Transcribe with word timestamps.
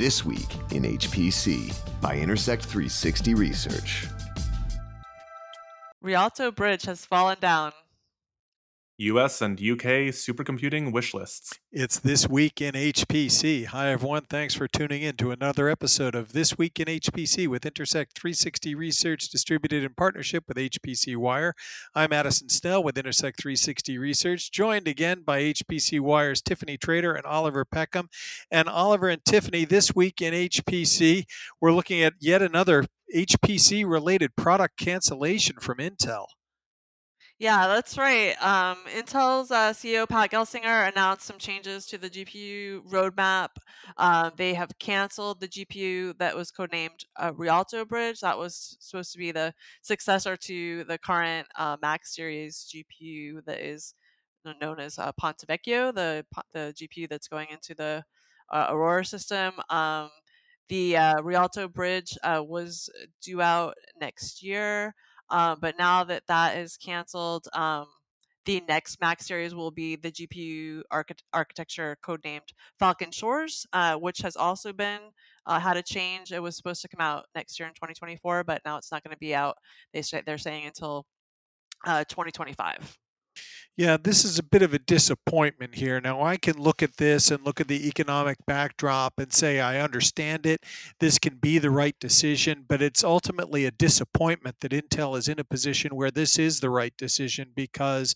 This 0.00 0.24
Week 0.24 0.48
in 0.70 0.84
HPC 0.84 1.74
by 2.00 2.16
Intersect 2.16 2.64
360 2.64 3.34
Research. 3.34 4.06
Rialto 6.00 6.50
Bridge 6.50 6.84
has 6.84 7.04
fallen 7.04 7.36
down. 7.38 7.72
US 9.00 9.40
and 9.40 9.58
UK 9.58 10.12
supercomputing 10.12 10.92
wish 10.92 11.14
lists. 11.14 11.58
It's 11.72 11.98
This 11.98 12.28
Week 12.28 12.60
in 12.60 12.74
HPC. 12.74 13.64
Hi, 13.64 13.88
everyone. 13.92 14.24
Thanks 14.28 14.54
for 14.54 14.68
tuning 14.68 15.00
in 15.00 15.16
to 15.16 15.30
another 15.30 15.70
episode 15.70 16.14
of 16.14 16.34
This 16.34 16.58
Week 16.58 16.78
in 16.78 16.84
HPC 16.84 17.48
with 17.48 17.64
Intersect 17.64 18.14
360 18.18 18.74
Research, 18.74 19.30
distributed 19.30 19.84
in 19.84 19.94
partnership 19.94 20.44
with 20.46 20.58
HPC 20.58 21.16
Wire. 21.16 21.54
I'm 21.94 22.12
Addison 22.12 22.50
Snell 22.50 22.82
with 22.82 22.98
Intersect 22.98 23.40
360 23.40 23.96
Research, 23.96 24.50
joined 24.50 24.86
again 24.86 25.22
by 25.22 25.40
HPC 25.44 25.98
Wire's 26.00 26.42
Tiffany 26.42 26.76
Trader 26.76 27.14
and 27.14 27.24
Oliver 27.24 27.64
Peckham. 27.64 28.10
And 28.50 28.68
Oliver 28.68 29.08
and 29.08 29.24
Tiffany, 29.24 29.64
this 29.64 29.94
week 29.94 30.20
in 30.20 30.34
HPC, 30.34 31.24
we're 31.58 31.72
looking 31.72 32.02
at 32.02 32.12
yet 32.20 32.42
another 32.42 32.84
HPC 33.16 33.90
related 33.90 34.36
product 34.36 34.76
cancellation 34.78 35.56
from 35.58 35.78
Intel. 35.78 36.26
Yeah, 37.40 37.68
that's 37.68 37.96
right. 37.96 38.34
Um, 38.42 38.76
Intel's 38.94 39.50
uh, 39.50 39.72
CEO 39.72 40.06
Pat 40.06 40.30
Gelsinger 40.30 40.90
announced 40.92 41.24
some 41.24 41.38
changes 41.38 41.86
to 41.86 41.96
the 41.96 42.10
GPU 42.10 42.82
roadmap. 42.86 43.48
Uh, 43.96 44.28
they 44.36 44.52
have 44.52 44.78
canceled 44.78 45.40
the 45.40 45.48
GPU 45.48 46.18
that 46.18 46.36
was 46.36 46.52
codenamed 46.52 47.06
uh, 47.16 47.32
Rialto 47.34 47.86
Bridge. 47.86 48.20
That 48.20 48.36
was 48.36 48.76
supposed 48.78 49.12
to 49.12 49.18
be 49.18 49.32
the 49.32 49.54
successor 49.80 50.36
to 50.36 50.84
the 50.84 50.98
current 50.98 51.46
uh, 51.56 51.78
Max 51.80 52.14
series 52.14 52.70
GPU 52.70 53.42
that 53.46 53.60
is 53.66 53.94
known 54.60 54.78
as 54.78 54.98
uh, 54.98 55.10
Ponte 55.12 55.42
Vecchio, 55.48 55.94
the 55.94 56.26
the 56.52 56.74
GPU 56.76 57.08
that's 57.08 57.28
going 57.28 57.48
into 57.50 57.74
the 57.74 58.04
uh, 58.52 58.66
Aurora 58.68 59.06
system. 59.06 59.54
Um, 59.70 60.10
the 60.68 60.94
Rialto 61.22 61.68
Bridge 61.68 62.18
was 62.22 62.90
due 63.22 63.40
out 63.40 63.76
next 63.98 64.42
year. 64.42 64.94
Um, 65.30 65.58
but 65.60 65.78
now 65.78 66.04
that 66.04 66.26
that 66.28 66.56
is 66.56 66.76
canceled, 66.76 67.46
um, 67.52 67.86
the 68.46 68.62
next 68.68 69.00
Max 69.00 69.26
series 69.26 69.54
will 69.54 69.70
be 69.70 69.96
the 69.96 70.10
GPU 70.10 70.82
archi- 70.90 71.14
architecture 71.32 71.96
codenamed 72.02 72.52
Falcon 72.78 73.10
Shores, 73.10 73.66
uh, 73.72 73.96
which 73.96 74.18
has 74.20 74.34
also 74.36 74.72
been 74.72 75.00
uh, 75.46 75.60
had 75.60 75.76
a 75.76 75.82
change. 75.82 76.32
It 76.32 76.42
was 76.42 76.56
supposed 76.56 76.82
to 76.82 76.88
come 76.88 77.04
out 77.04 77.26
next 77.34 77.58
year 77.58 77.68
in 77.68 77.74
2024, 77.74 78.44
but 78.44 78.62
now 78.64 78.76
it's 78.78 78.90
not 78.90 79.04
going 79.04 79.14
to 79.14 79.18
be 79.18 79.34
out. 79.34 79.56
They 79.92 80.02
say 80.02 80.22
they're 80.24 80.38
saying 80.38 80.66
until 80.66 81.06
uh, 81.86 82.04
2025. 82.04 82.98
Yeah, 83.76 83.96
this 83.96 84.24
is 84.24 84.38
a 84.38 84.42
bit 84.42 84.62
of 84.62 84.74
a 84.74 84.78
disappointment 84.78 85.76
here. 85.76 86.00
Now, 86.00 86.20
I 86.20 86.36
can 86.36 86.58
look 86.58 86.82
at 86.82 86.98
this 86.98 87.30
and 87.30 87.44
look 87.44 87.60
at 87.60 87.68
the 87.68 87.88
economic 87.88 88.36
backdrop 88.46 89.14
and 89.18 89.32
say, 89.32 89.60
I 89.60 89.80
understand 89.80 90.44
it. 90.44 90.66
This 90.98 91.18
can 91.18 91.36
be 91.36 91.58
the 91.58 91.70
right 91.70 91.96
decision, 91.98 92.64
but 92.68 92.82
it's 92.82 93.02
ultimately 93.02 93.64
a 93.64 93.70
disappointment 93.70 94.56
that 94.60 94.72
Intel 94.72 95.16
is 95.16 95.28
in 95.28 95.38
a 95.38 95.44
position 95.44 95.94
where 95.94 96.10
this 96.10 96.38
is 96.38 96.60
the 96.60 96.68
right 96.68 96.94
decision 96.98 97.52
because 97.54 98.14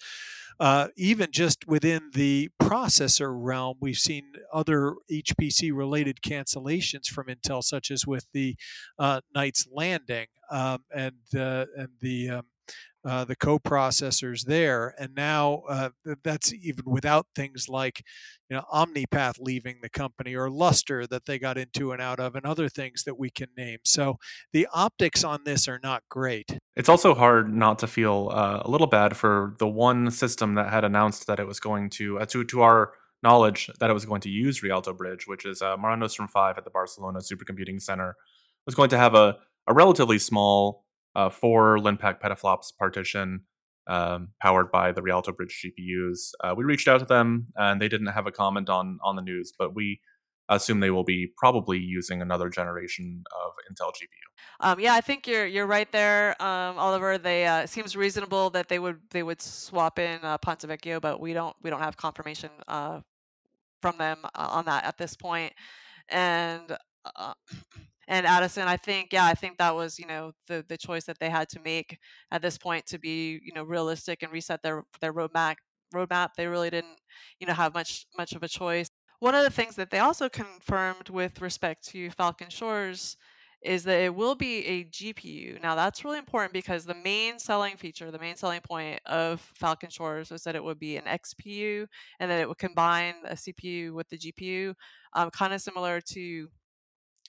uh, 0.61 0.89
even 0.97 1.31
just 1.33 1.67
within 1.67 2.11
the 2.13 2.51
processor 2.61 3.33
realm, 3.35 3.77
we've 3.81 3.97
seen 3.97 4.35
other 4.53 4.95
HPC 5.11 5.75
related 5.75 6.21
cancellations 6.21 7.07
from 7.07 7.27
Intel, 7.27 7.63
such 7.63 7.91
as 7.91 8.07
with 8.07 8.27
the 8.33 8.57
uh, 8.99 9.21
Knights 9.35 9.67
Landing 9.73 10.27
um, 10.51 10.85
and, 10.95 11.17
uh, 11.35 11.67
and 11.77 11.89
the 12.01 12.31
um, 12.31 12.47
uh, 13.05 13.25
the 13.25 13.37
co-processors 13.37 14.45
there, 14.45 14.95
and 14.99 15.15
now 15.15 15.63
uh, 15.69 15.91
that's 16.23 16.53
even 16.53 16.85
without 16.87 17.27
things 17.35 17.69
like 17.69 18.03
you 18.49 18.57
know 18.57 18.65
Omnipath 18.73 19.35
leaving 19.39 19.77
the 19.83 19.91
company 19.91 20.35
or 20.35 20.51
Lustre 20.51 21.07
that 21.07 21.27
they 21.27 21.39
got 21.39 21.59
into 21.59 21.93
and 21.93 22.01
out 22.01 22.21
of, 22.21 22.35
and 22.35 22.47
other 22.47 22.69
things 22.69 23.05
that 23.05 23.19
we 23.19 23.31
can 23.31 23.49
name. 23.57 23.79
So 23.85 24.17
the 24.53 24.67
optics 24.73 25.25
on 25.25 25.41
this 25.45 25.69
are 25.69 25.81
not 25.83 26.03
great. 26.09 26.59
It's 26.77 26.89
also 26.89 27.15
hard 27.15 27.55
not 27.55 27.79
to 27.81 27.87
feel 27.87 28.31
uh, 28.33 28.63
a 28.65 28.71
little 28.71 28.87
bad 28.87 29.17
for 29.17 29.55
the 29.59 29.69
one 29.69 30.11
system 30.11 30.55
that 30.55 30.73
had 30.73 30.85
announced 30.85 31.27
that 31.27 31.39
it 31.39 31.47
was 31.47 31.61
going 31.61 31.91
to, 31.91 32.21
uh, 32.21 32.27
to 32.27 32.45
to 32.45 32.63
our 32.63 32.93
knowledge, 33.23 33.71
that 33.81 33.91
it 33.91 33.95
was 33.95 34.05
going 34.05 34.21
to 34.21 34.29
use 34.29 34.63
Rialto 34.63 34.93
Bridge, 34.93 35.27
which 35.27 35.47
is 35.47 35.63
uh, 35.63 35.77
Mare 35.77 35.97
Nostrum 35.97 36.29
5 36.29 36.59
at 36.59 36.65
the 36.65 36.71
Barcelona 36.71 37.21
Supercomputing 37.21 37.83
Center, 37.83 38.17
was 38.67 38.75
going 38.75 38.91
to 38.91 38.99
have 38.99 39.15
a, 39.15 39.39
a 39.67 39.75
relatively 39.75 40.19
small 40.19 40.84
uh, 41.15 41.31
four 41.31 41.79
Linpack 41.79 42.21
petaflops 42.21 42.77
partition 42.79 43.43
um, 43.87 44.29
powered 44.41 44.71
by 44.71 44.93
the 44.93 45.03
Rialto 45.03 45.33
Bridge 45.33 45.65
GPUs. 45.65 46.31
Uh, 46.43 46.55
we 46.57 46.65
reached 46.65 46.89
out 46.89 46.99
to 46.99 47.05
them 47.05 47.47
and 47.57 47.81
they 47.81 47.89
didn't 47.89 48.09
have 48.09 48.27
a 48.27 48.33
comment 48.33 48.69
on 48.69 48.99
on 49.05 49.17
the 49.17 49.23
news, 49.23 49.53
but 49.59 49.75
we 49.75 50.01
assume 50.49 50.81
they 50.81 50.91
will 50.91 51.05
be 51.05 51.33
probably 51.37 51.79
using 51.79 52.21
another 52.21 52.49
generation 52.49 53.25
of 53.45 53.53
Intel 53.71 53.89
GPU. 53.89 54.25
Um, 54.61 54.81
yeah, 54.81 54.95
I 54.95 55.01
think 55.01 55.27
you're 55.27 55.47
you're 55.47 55.67
right 55.67 55.91
there, 55.93 56.41
um, 56.43 56.79
Oliver. 56.79 57.19
They 57.19 57.47
uh, 57.47 57.63
it 57.63 57.71
seems 57.71 57.97
reasonable 57.97 58.51
that 58.51 58.69
they 58.69 58.79
would 58.79 59.01
they 59.11 59.23
would 59.23 59.41
swap 59.41 59.99
in 59.99 60.21
uh, 60.23 60.39
Ponte 60.39 60.61
Vecchio, 60.61 61.01
but 61.01 61.21
we 61.21 61.33
don't 61.33 61.57
we 61.63 61.71
don't 61.71 61.81
have 61.81 61.97
confirmation 61.97 62.51
uh, 62.69 63.01
from 63.81 63.97
them 63.99 64.19
uh, 64.25 64.49
on 64.51 64.65
that 64.67 64.85
at 64.85 64.99
this 64.99 65.17
point. 65.17 65.53
And 66.09 66.77
uh, 67.17 67.35
and 68.09 68.27
Addison, 68.27 68.69
I 68.69 68.77
think, 68.77 69.13
yeah, 69.13 69.27
I 69.27 69.35
think 69.35 69.59
that 69.59 69.75
was, 69.75 69.99
you 69.99 70.07
know, 70.07 70.33
the 70.47 70.65
the 70.69 70.77
choice 70.77 71.05
that 71.05 71.19
they 71.19 71.31
had 71.31 71.49
to 71.51 71.61
make 71.61 71.99
at 72.31 72.43
this 72.43 72.59
point 72.59 72.87
to 72.87 72.99
be, 72.99 73.41
you 73.45 73.53
know, 73.55 73.65
realistic 73.65 74.23
and 74.23 74.33
reset 74.33 74.63
their 74.63 74.85
their 75.01 75.13
roadmap. 75.13 75.57
Roadmap. 75.95 76.31
They 76.37 76.47
really 76.47 76.71
didn't, 76.71 77.01
you 77.41 77.47
know, 77.47 77.55
have 77.55 77.75
much 77.75 78.07
much 78.17 78.33
of 78.33 78.43
a 78.43 78.49
choice. 78.49 78.89
One 79.21 79.35
of 79.35 79.45
the 79.45 79.51
things 79.51 79.77
that 79.77 79.91
they 79.91 80.01
also 80.01 80.29
confirmed 80.29 81.09
with 81.09 81.41
respect 81.41 81.87
to 81.89 82.11
Falcon 82.11 82.51
Shores 82.51 83.17
is 83.63 83.85
that 83.85 84.01
it 84.01 84.15
will 84.15 84.35
be 84.35 84.59
a 84.67 84.85
GPU. 84.85 85.61
Now 85.63 85.75
that's 85.75 86.05
really 86.05 86.19
important 86.19 86.53
because 86.53 86.85
the 86.85 86.95
main 86.95 87.39
selling 87.39 87.77
feature, 87.77 88.11
the 88.11 88.19
main 88.19 88.37
selling 88.37 88.61
point 88.61 89.01
of 89.07 89.41
Falcon 89.55 89.89
Shores 89.89 90.31
was 90.31 90.43
that 90.45 90.55
it 90.55 90.63
would 90.63 90.79
be 90.79 90.97
an 90.97 91.05
XPU 91.05 91.87
and 92.21 92.31
that 92.31 92.41
it 92.41 92.49
would 92.49 92.59
combine 92.59 93.15
a 93.25 93.35
CPU 93.35 93.93
with 93.95 94.09
the 94.11 94.19
GPU, 94.19 94.75
um, 95.15 95.31
kind 95.31 95.55
of 95.55 95.63
similar 95.63 96.01
to 96.13 96.49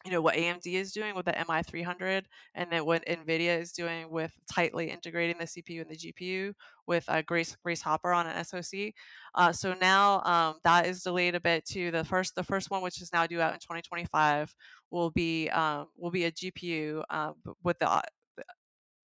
you 0.06 0.12
know 0.12 0.22
what 0.22 0.36
AMD 0.36 0.68
is 0.68 0.92
doing 0.92 1.16
with 1.16 1.26
the 1.26 1.32
MI300, 1.32 2.24
and 2.54 2.72
then 2.72 2.86
what 2.86 3.06
NVIDIA 3.08 3.60
is 3.60 3.72
doing 3.72 4.10
with 4.12 4.32
tightly 4.52 4.92
integrating 4.92 5.38
the 5.40 5.46
CPU 5.46 5.82
and 5.82 5.90
the 5.90 5.98
GPU 5.98 6.54
with 6.86 7.06
uh, 7.08 7.24
Grace 7.24 7.58
Grace 7.64 7.82
Hopper 7.82 8.14
on 8.14 8.28
an 8.28 8.44
SoC. 8.44 8.94
Uh, 9.34 9.52
so 9.52 9.74
now 9.82 10.22
um, 10.22 10.56
that 10.64 10.86
is 10.86 11.02
delayed 11.02 11.34
a 11.36 11.40
bit 11.40 11.66
to 11.66 11.90
the 11.92 12.04
first 12.06 12.36
the 12.36 12.44
first 12.44 12.70
one, 12.70 12.84
which 12.84 13.02
is 13.02 13.12
now 13.12 13.26
due 13.26 13.42
out 13.42 13.54
in 13.54 13.60
2025, 13.60 14.54
will 14.92 15.10
be 15.10 15.50
um, 15.50 15.88
will 15.98 16.12
be 16.12 16.26
a 16.26 16.32
GPU 16.32 17.04
um, 17.10 17.34
with 17.64 17.80
the 17.80 18.04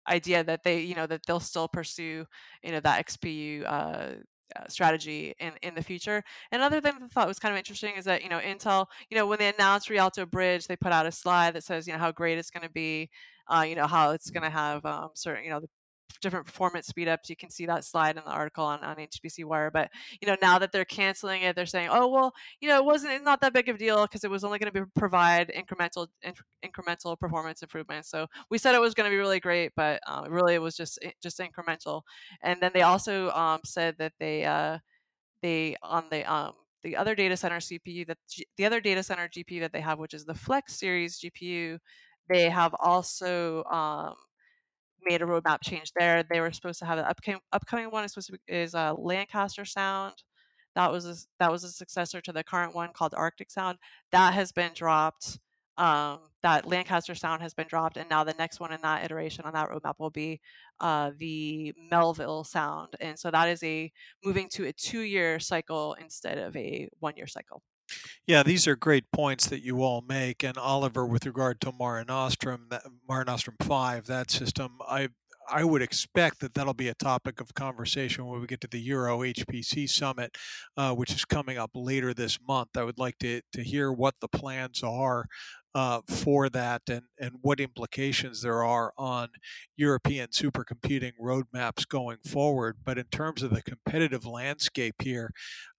idea 0.09 0.45
that 0.45 0.63
they 0.65 0.81
you 0.81 0.95
know 0.95 1.07
that 1.07 1.21
they'll 1.27 1.41
still 1.41 1.69
pursue 1.69 2.27
you 2.63 2.73
know 2.73 2.81
that 2.81 3.07
XPU 3.07 3.71
uh, 4.57 4.69
strategy 4.69 5.35
in 5.39 5.53
in 5.63 5.75
the 5.75 5.83
future. 5.83 6.23
Another 6.53 6.81
thing 6.81 6.95
that 6.99 7.05
I 7.05 7.09
thought 7.09 7.29
was 7.29 7.39
kind 7.39 7.53
of 7.55 7.59
interesting 7.59 7.95
is 7.97 8.05
that 8.07 8.23
you 8.23 8.29
know 8.29 8.39
Intel, 8.41 8.87
you 9.11 9.17
know, 9.17 9.27
when 9.27 9.39
they 9.39 9.49
announced 9.49 9.91
Rialto 9.91 10.27
Bridge, 10.27 10.67
they 10.67 10.77
put 10.77 10.93
out 10.93 11.07
a 11.07 11.13
slide 11.13 11.55
that 11.55 11.65
says 11.65 11.87
you 11.87 11.93
know 11.93 11.99
how 11.99 12.13
great 12.13 12.39
it's 12.39 12.51
going 12.51 12.67
to 12.67 12.73
be, 12.73 13.11
uh, 13.49 13.65
you 13.69 13.75
know 13.77 13.87
how 13.87 14.11
it's 14.13 14.31
going 14.31 14.43
to 14.45 14.51
have 14.51 14.85
um, 14.87 15.11
certain 15.15 15.45
you 15.45 15.51
know 15.51 15.61
the 15.61 15.69
different 16.21 16.47
performance 16.47 16.87
speed 16.87 17.09
ups. 17.09 17.31
You 17.31 17.37
can 17.37 17.51
see 17.51 17.67
that 17.67 17.85
slide 17.85 18.17
in 18.17 18.25
the 18.25 18.31
article 18.31 18.65
on, 18.65 18.83
on 18.83 18.97
HPC 18.97 19.45
Wire. 19.45 19.71
But 19.71 19.91
you 20.21 20.29
know, 20.29 20.37
now 20.43 20.59
that 20.59 20.73
they're 20.73 20.85
canceling 20.85 21.43
it, 21.43 21.57
they're 21.57 21.67
saying, 21.67 21.89
oh 21.91 22.09
well, 22.09 22.33
you 22.61 22.69
know, 22.69 22.79
it 22.79 22.85
wasn't 22.85 23.13
it's 23.13 23.25
not 23.25 23.41
that 23.41 23.53
big 23.53 23.69
of 23.69 23.77
a 23.77 23.79
deal 23.79 24.03
because 24.07 24.25
it 24.25 24.31
was 24.31 24.45
only 24.45 24.59
going 24.59 24.73
to 24.73 24.87
provide 24.97 25.53
incremental 25.57 26.09
in, 26.23 26.35
incremental 26.65 27.19
performance 27.19 27.63
improvements. 27.63 28.11
So 28.11 28.27
we 28.51 28.59
said 28.59 28.75
it 28.75 28.81
was 28.81 28.95
going 28.95 29.11
to 29.11 29.15
be 29.15 29.19
really 29.19 29.41
great, 29.41 29.73
but 29.77 30.01
uh, 30.07 30.25
really 30.29 30.55
it 30.55 30.63
was 30.63 30.77
just 30.77 30.99
just 31.23 31.39
incremental. 31.39 32.03
And 32.43 32.61
then 32.61 32.71
they 32.75 32.83
also 32.83 33.31
um, 33.31 33.61
said 33.65 33.97
that 33.99 34.13
they 34.19 34.45
uh, 34.45 34.79
they 35.43 35.77
on 35.83 36.05
the 36.11 36.31
um, 36.31 36.53
the 36.83 36.97
other 36.97 37.15
data 37.15 37.37
center 37.37 37.59
CPU 37.59 38.07
that 38.07 38.19
the 38.57 38.65
other 38.65 38.81
data 38.81 39.03
center 39.03 39.29
GPU 39.29 39.61
that 39.61 39.73
they 39.73 39.81
have, 39.81 39.99
which 39.99 40.15
is 40.15 40.25
the 40.25 40.35
Flex 40.35 40.79
series 40.79 41.21
GPU, 41.21 41.79
they 42.29 42.49
have 42.49 42.75
also 42.79 43.65
um, 43.65 44.15
made 45.05 45.23
a 45.23 45.27
roadmap 45.27 45.59
change 45.63 45.93
there. 45.99 46.23
They 46.23 46.41
were 46.41 46.53
supposed 46.53 46.79
to 46.81 46.87
have 46.87 46.99
an 46.99 47.05
upcoming 47.05 47.41
upcoming 47.53 47.91
one 47.91 48.05
is 48.05 48.13
supposed 48.13 48.29
to 48.29 48.33
be, 48.35 48.39
is 48.49 48.75
uh, 48.75 48.95
Lancaster 48.95 49.65
Sound. 49.65 50.15
That 50.77 50.93
was 50.93 51.05
a, 51.07 51.17
that 51.39 51.51
was 51.51 51.65
a 51.65 51.69
successor 51.71 52.21
to 52.21 52.33
the 52.33 52.45
current 52.45 52.75
one 52.75 52.91
called 52.93 53.15
Arctic 53.17 53.51
Sound. 53.51 53.79
That 54.13 54.35
has 54.35 54.53
been 54.53 54.73
dropped. 54.75 55.39
Um, 55.79 56.19
that 56.43 56.67
Lancaster 56.67 57.15
Sound 57.15 57.41
has 57.41 57.55
been 57.55 57.67
dropped, 57.67 57.97
and 57.97 58.09
now 58.11 58.23
the 58.23 58.35
next 58.39 58.61
one 58.61 58.71
in 58.73 58.83
that 58.83 59.03
iteration 59.05 59.47
on 59.47 59.55
that 59.55 59.71
roadmap 59.71 59.95
will 59.99 60.11
be 60.11 60.41
uh, 60.79 61.13
the 61.19 61.73
Melville 61.91 62.45
Sound, 62.45 62.89
and 63.01 63.19
so 63.19 63.31
that 63.31 63.49
is 63.49 63.63
a 63.63 63.91
moving 64.23 64.49
to 64.51 64.67
a 64.67 64.73
two-year 64.73 65.41
cycle 65.41 65.97
instead 66.01 66.37
of 66.37 66.55
a 66.55 66.89
one-year 66.99 67.27
cycle. 67.27 67.63
Yeah, 68.27 68.43
these 68.43 68.67
are 68.69 68.77
great 68.77 69.11
points 69.13 69.47
that 69.49 69.63
you 69.63 69.83
all 69.83 70.03
make. 70.03 70.45
And 70.45 70.57
Oliver, 70.57 71.05
with 71.07 71.27
regard 71.27 71.61
to 71.63 71.73
Mare 71.79 72.05
Nostrum, 72.07 72.69
Mare 73.09 73.25
Nostrum 73.25 73.57
5, 73.63 74.07
that 74.07 74.31
system, 74.31 74.79
I 74.89 75.09
I 75.53 75.65
would 75.65 75.83
expect 75.83 76.39
that 76.41 76.55
that'll 76.55 76.75
be 76.75 76.87
a 76.89 76.95
topic 76.95 77.41
of 77.41 77.55
conversation 77.55 78.25
when 78.27 78.41
we 78.41 78.47
get 78.47 78.61
to 78.61 78.69
the 78.69 78.79
Euro 78.83 79.25
HPC 79.25 79.89
summit, 79.89 80.37
uh, 80.77 80.95
which 80.95 81.11
is 81.11 81.25
coming 81.25 81.59
up 81.59 81.73
later 81.75 82.15
this 82.15 82.39
month. 82.47 82.77
I 82.77 82.85
would 82.85 83.01
like 83.01 83.19
to, 83.19 83.41
to 83.55 83.63
hear 83.65 83.91
what 83.91 84.15
the 84.21 84.29
plans 84.29 84.85
are 84.85 85.27
uh, 85.75 86.01
for 86.09 86.49
that 86.49 86.83
and, 86.89 87.03
and 87.19 87.33
what 87.43 87.61
implications 87.61 88.43
there 88.43 88.65
are 88.65 88.93
on 88.99 89.29
European 89.77 90.29
supercomputing 90.29 91.13
roadmaps 91.21 91.87
going 91.87 92.19
forward. 92.27 92.79
But 92.85 92.99
in 92.99 93.05
terms 93.05 93.43
of 93.43 93.51
the 93.51 93.63
competitive 93.63 94.27
landscape 94.27 94.97
here, 95.03 95.31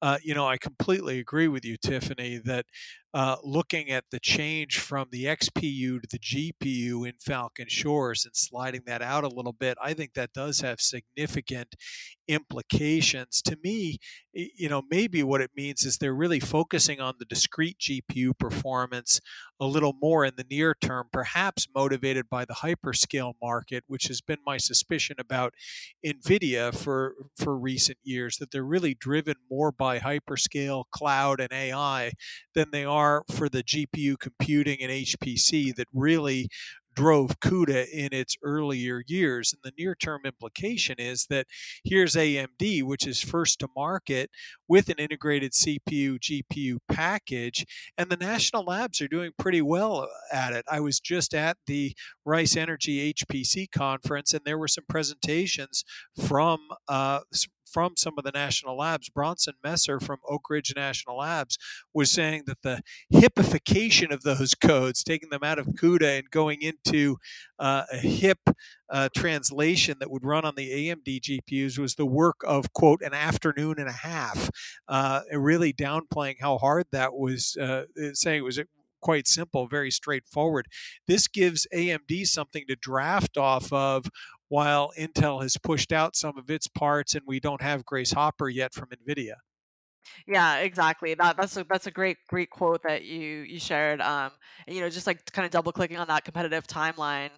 uh, 0.02 0.18
you 0.24 0.34
know, 0.34 0.48
I 0.48 0.58
completely 0.58 1.20
agree 1.20 1.48
with 1.48 1.66
you, 1.66 1.78
Tiffany, 1.78 2.38
that 2.46 2.66
uh, 3.14 3.36
looking 3.44 3.90
at 3.90 4.06
the 4.12 4.20
change 4.20 4.80
from 4.80 5.08
the 5.12 5.26
XPU 5.26 6.02
to 6.02 6.08
the 6.10 6.20
GPU 6.20 7.06
in 7.06 7.14
Falcon 7.20 7.68
Shores 7.68 8.26
and 8.26 8.36
sliding 8.36 8.84
that 8.86 9.02
out 9.02 9.26
a 9.26 9.30
little 9.30 9.52
bit, 9.52 9.78
I 9.82 9.94
think 9.94 10.14
that 10.14 10.32
does 10.34 10.62
have 10.62 10.80
significant 10.80 11.76
implications. 12.28 13.42
To 13.42 13.58
me, 13.62 13.98
you 14.34 14.70
know, 14.70 14.82
maybe 14.90 15.24
what 15.24 15.42
it 15.42 15.52
means 15.56 15.84
is 15.84 15.98
they're 15.98 16.14
really 16.14 16.40
focusing 16.40 17.02
on 17.02 17.16
the 17.20 17.26
discrete 17.26 17.78
GPU 17.80 18.38
performance 18.38 19.20
a 19.60 19.66
little 19.66 19.94
more 20.02 20.24
in 20.24 20.34
the 20.38 20.46
near 20.50 20.74
term, 20.74 21.08
perhaps 21.12 21.68
motivated 21.76 22.30
by 22.30 22.46
the 22.46 22.56
hyperscale 22.56 23.34
market, 23.42 23.84
which 23.88 24.06
has 24.06 24.22
been 24.22 24.40
my 24.46 24.58
suspicion 24.58 25.18
about 25.20 25.54
NVIDIA 26.06 26.74
for, 26.74 27.14
for 27.38 27.58
recent 27.58 27.98
years, 28.04 28.38
that 28.38 28.52
they're 28.52 28.64
really 28.64 28.96
driven 28.96 29.36
more 29.50 29.72
by 29.72 30.00
hyperscale, 30.00 30.86
cloud, 30.92 31.42
and 31.42 31.52
AI 31.52 32.14
than 32.56 32.72
they 32.72 32.86
are 32.86 33.01
for 33.32 33.50
the 33.50 33.64
GPU 33.64 34.18
computing 34.20 34.80
and 34.82 34.92
HPC 34.92 35.76
that 35.76 35.88
really 35.94 36.50
drove 36.94 37.40
CUDA 37.40 37.88
in 37.90 38.10
its 38.12 38.36
earlier 38.44 39.04
years. 39.08 39.54
And 39.54 39.62
the 39.64 39.74
near 39.82 39.96
term 39.96 40.22
implication 40.26 40.96
is 41.00 41.28
that 41.28 41.48
here's 41.84 42.16
AMD, 42.16 42.84
which 42.84 43.08
is 43.08 43.22
first 43.22 43.60
to 43.60 43.68
market 43.76 44.30
with 44.68 44.90
an 44.90 44.98
integrated 44.98 45.54
CPU 45.54 46.20
GPU 46.20 46.78
package, 46.90 47.66
and 47.98 48.10
the 48.10 48.18
national 48.18 48.66
labs 48.66 49.02
are 49.02 49.08
doing 49.08 49.32
pretty 49.38 49.62
well 49.62 50.08
at 50.32 50.54
it. 50.54 50.66
I 50.70 50.80
was 50.80 51.00
just 51.00 51.34
at 51.34 51.58
the 51.68 51.96
Rice 52.26 52.56
Energy 52.56 53.14
HPC 53.14 53.72
conference, 53.72 54.34
and 54.34 54.42
there 54.46 54.58
were 54.58 54.68
some 54.68 54.86
presentations 54.90 55.84
from 56.28 56.60
uh, 56.88 57.22
from 57.72 57.94
some 57.96 58.14
of 58.18 58.24
the 58.24 58.32
national 58.32 58.78
labs. 58.78 59.10
Bronson 59.10 59.56
Messer 59.64 60.00
from 60.00 60.20
Oak 60.28 60.50
Ridge 60.50 60.74
National 60.76 61.18
Labs 61.18 61.58
was 61.94 62.12
saying 62.12 62.44
that 62.48 62.62
the 62.62 62.82
hipification 63.14 64.12
of 64.12 64.24
those 64.24 64.54
codes, 64.62 65.04
taking 65.04 65.30
them 65.30 65.44
out 65.44 65.60
of 65.60 65.68
CUDA 65.68 66.20
and 66.20 66.30
going 66.32 66.62
into 66.62 67.18
uh, 67.60 67.84
a 67.92 67.98
HIP 67.98 68.40
uh, 68.90 69.10
translation 69.16 69.98
that 70.00 70.12
would 70.12 70.26
run 70.26 70.46
on 70.46 70.56
the 70.56 70.90
AMD 70.90 71.22
GPUs, 71.22 71.78
was 71.78 71.96
the 71.96 72.06
work 72.06 72.42
of, 72.46 72.74
quote, 72.74 73.02
an 73.02 73.14
afternoon 73.14 73.76
and 73.78 73.88
a 73.88 73.94
half, 73.94 74.50
uh, 74.88 75.22
really 75.32 75.74
downplaying 75.74 76.36
how 76.40 76.58
hard 76.58 76.86
that 76.92 77.14
was, 77.14 77.58
uh, 77.58 77.84
saying 78.14 78.40
it 78.40 78.44
was 78.44 78.60
quite 79.02 79.28
simple, 79.28 79.68
very 79.68 79.92
straightforward. 79.92 80.68
This 81.08 81.28
gives 81.28 81.68
AMD 81.74 82.28
something 82.28 82.66
to 82.68 82.76
draft 82.76 83.38
off 83.38 83.72
of 83.74 84.06
while 84.52 84.92
Intel 85.00 85.42
has 85.42 85.56
pushed 85.56 85.94
out 85.94 86.14
some 86.14 86.38
of 86.38 86.50
its 86.50 86.68
parts 86.68 87.16
and 87.16 87.24
we 87.26 87.40
don't 87.40 87.62
have 87.62 87.86
Grace 87.86 88.12
Hopper 88.12 88.50
yet 88.50 88.74
from 88.74 88.90
NVIDIA. 88.90 89.36
Yeah, 90.28 90.58
exactly. 90.58 91.14
That 91.14 91.38
that's 91.38 91.56
a 91.56 91.66
that's 91.70 91.88
a 91.88 91.92
great 91.92 92.18
great 92.28 92.50
quote 92.50 92.84
that 92.84 93.06
you 93.06 93.46
you 93.48 93.62
shared. 93.62 94.02
Um, 94.02 94.32
and, 94.68 94.76
you 94.76 94.82
know, 94.82 94.90
just 94.90 95.08
like 95.08 95.32
kind 95.32 95.46
of 95.46 95.52
double 95.52 95.72
clicking 95.72 95.96
on 95.96 96.08
that 96.10 96.26
competitive 96.26 96.68
timeline. 96.68 97.30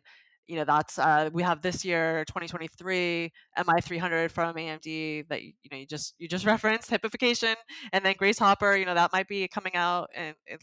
You 0.47 0.55
know, 0.55 0.65
that's 0.65 0.97
uh, 0.97 1.29
we 1.31 1.43
have 1.43 1.61
this 1.61 1.85
year 1.85 2.25
2023 2.25 3.31
MI300 3.59 4.31
from 4.31 4.55
AMD 4.55 5.27
that 5.29 5.43
you, 5.43 5.53
know 5.71 5.77
you 5.77 5.85
just 5.85 6.15
you 6.17 6.27
just 6.27 6.45
referenced 6.47 6.89
HIPification, 6.89 7.53
and 7.91 8.03
then 8.03 8.15
Grace 8.17 8.39
Hopper. 8.39 8.75
You 8.75 8.85
know, 8.85 8.95
that 8.95 9.13
might 9.13 9.27
be 9.27 9.47
coming 9.47 9.75
out 9.75 10.09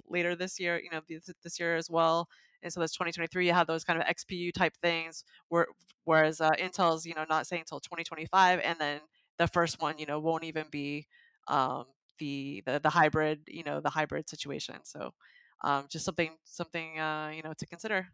later 0.08 0.34
this 0.34 0.58
year. 0.58 0.80
You 0.82 0.90
know, 0.90 1.00
this, 1.08 1.30
this 1.44 1.60
year 1.60 1.76
as 1.76 1.88
well 1.88 2.26
and 2.62 2.72
so 2.72 2.80
that's 2.80 2.94
2023 2.94 3.46
you 3.46 3.52
have 3.52 3.66
those 3.66 3.84
kind 3.84 4.00
of 4.00 4.06
xpu 4.06 4.52
type 4.52 4.74
things 4.82 5.24
where, 5.48 5.66
whereas 6.04 6.40
uh, 6.40 6.50
intel's 6.58 7.06
you 7.06 7.14
know 7.14 7.24
not 7.28 7.46
saying 7.46 7.60
until 7.62 7.80
2025 7.80 8.60
and 8.64 8.78
then 8.78 9.00
the 9.38 9.46
first 9.48 9.80
one 9.80 9.98
you 9.98 10.06
know 10.06 10.18
won't 10.18 10.44
even 10.44 10.66
be 10.70 11.06
um, 11.48 11.84
the, 12.18 12.62
the 12.66 12.78
the 12.80 12.90
hybrid 12.90 13.40
you 13.48 13.64
know 13.64 13.80
the 13.80 13.90
hybrid 13.90 14.28
situation. 14.28 14.76
So 14.84 15.14
um, 15.62 15.86
just 15.90 16.04
something 16.04 16.36
something 16.44 16.98
uh, 16.98 17.32
you 17.34 17.42
know 17.42 17.52
to 17.56 17.66
consider 17.66 18.08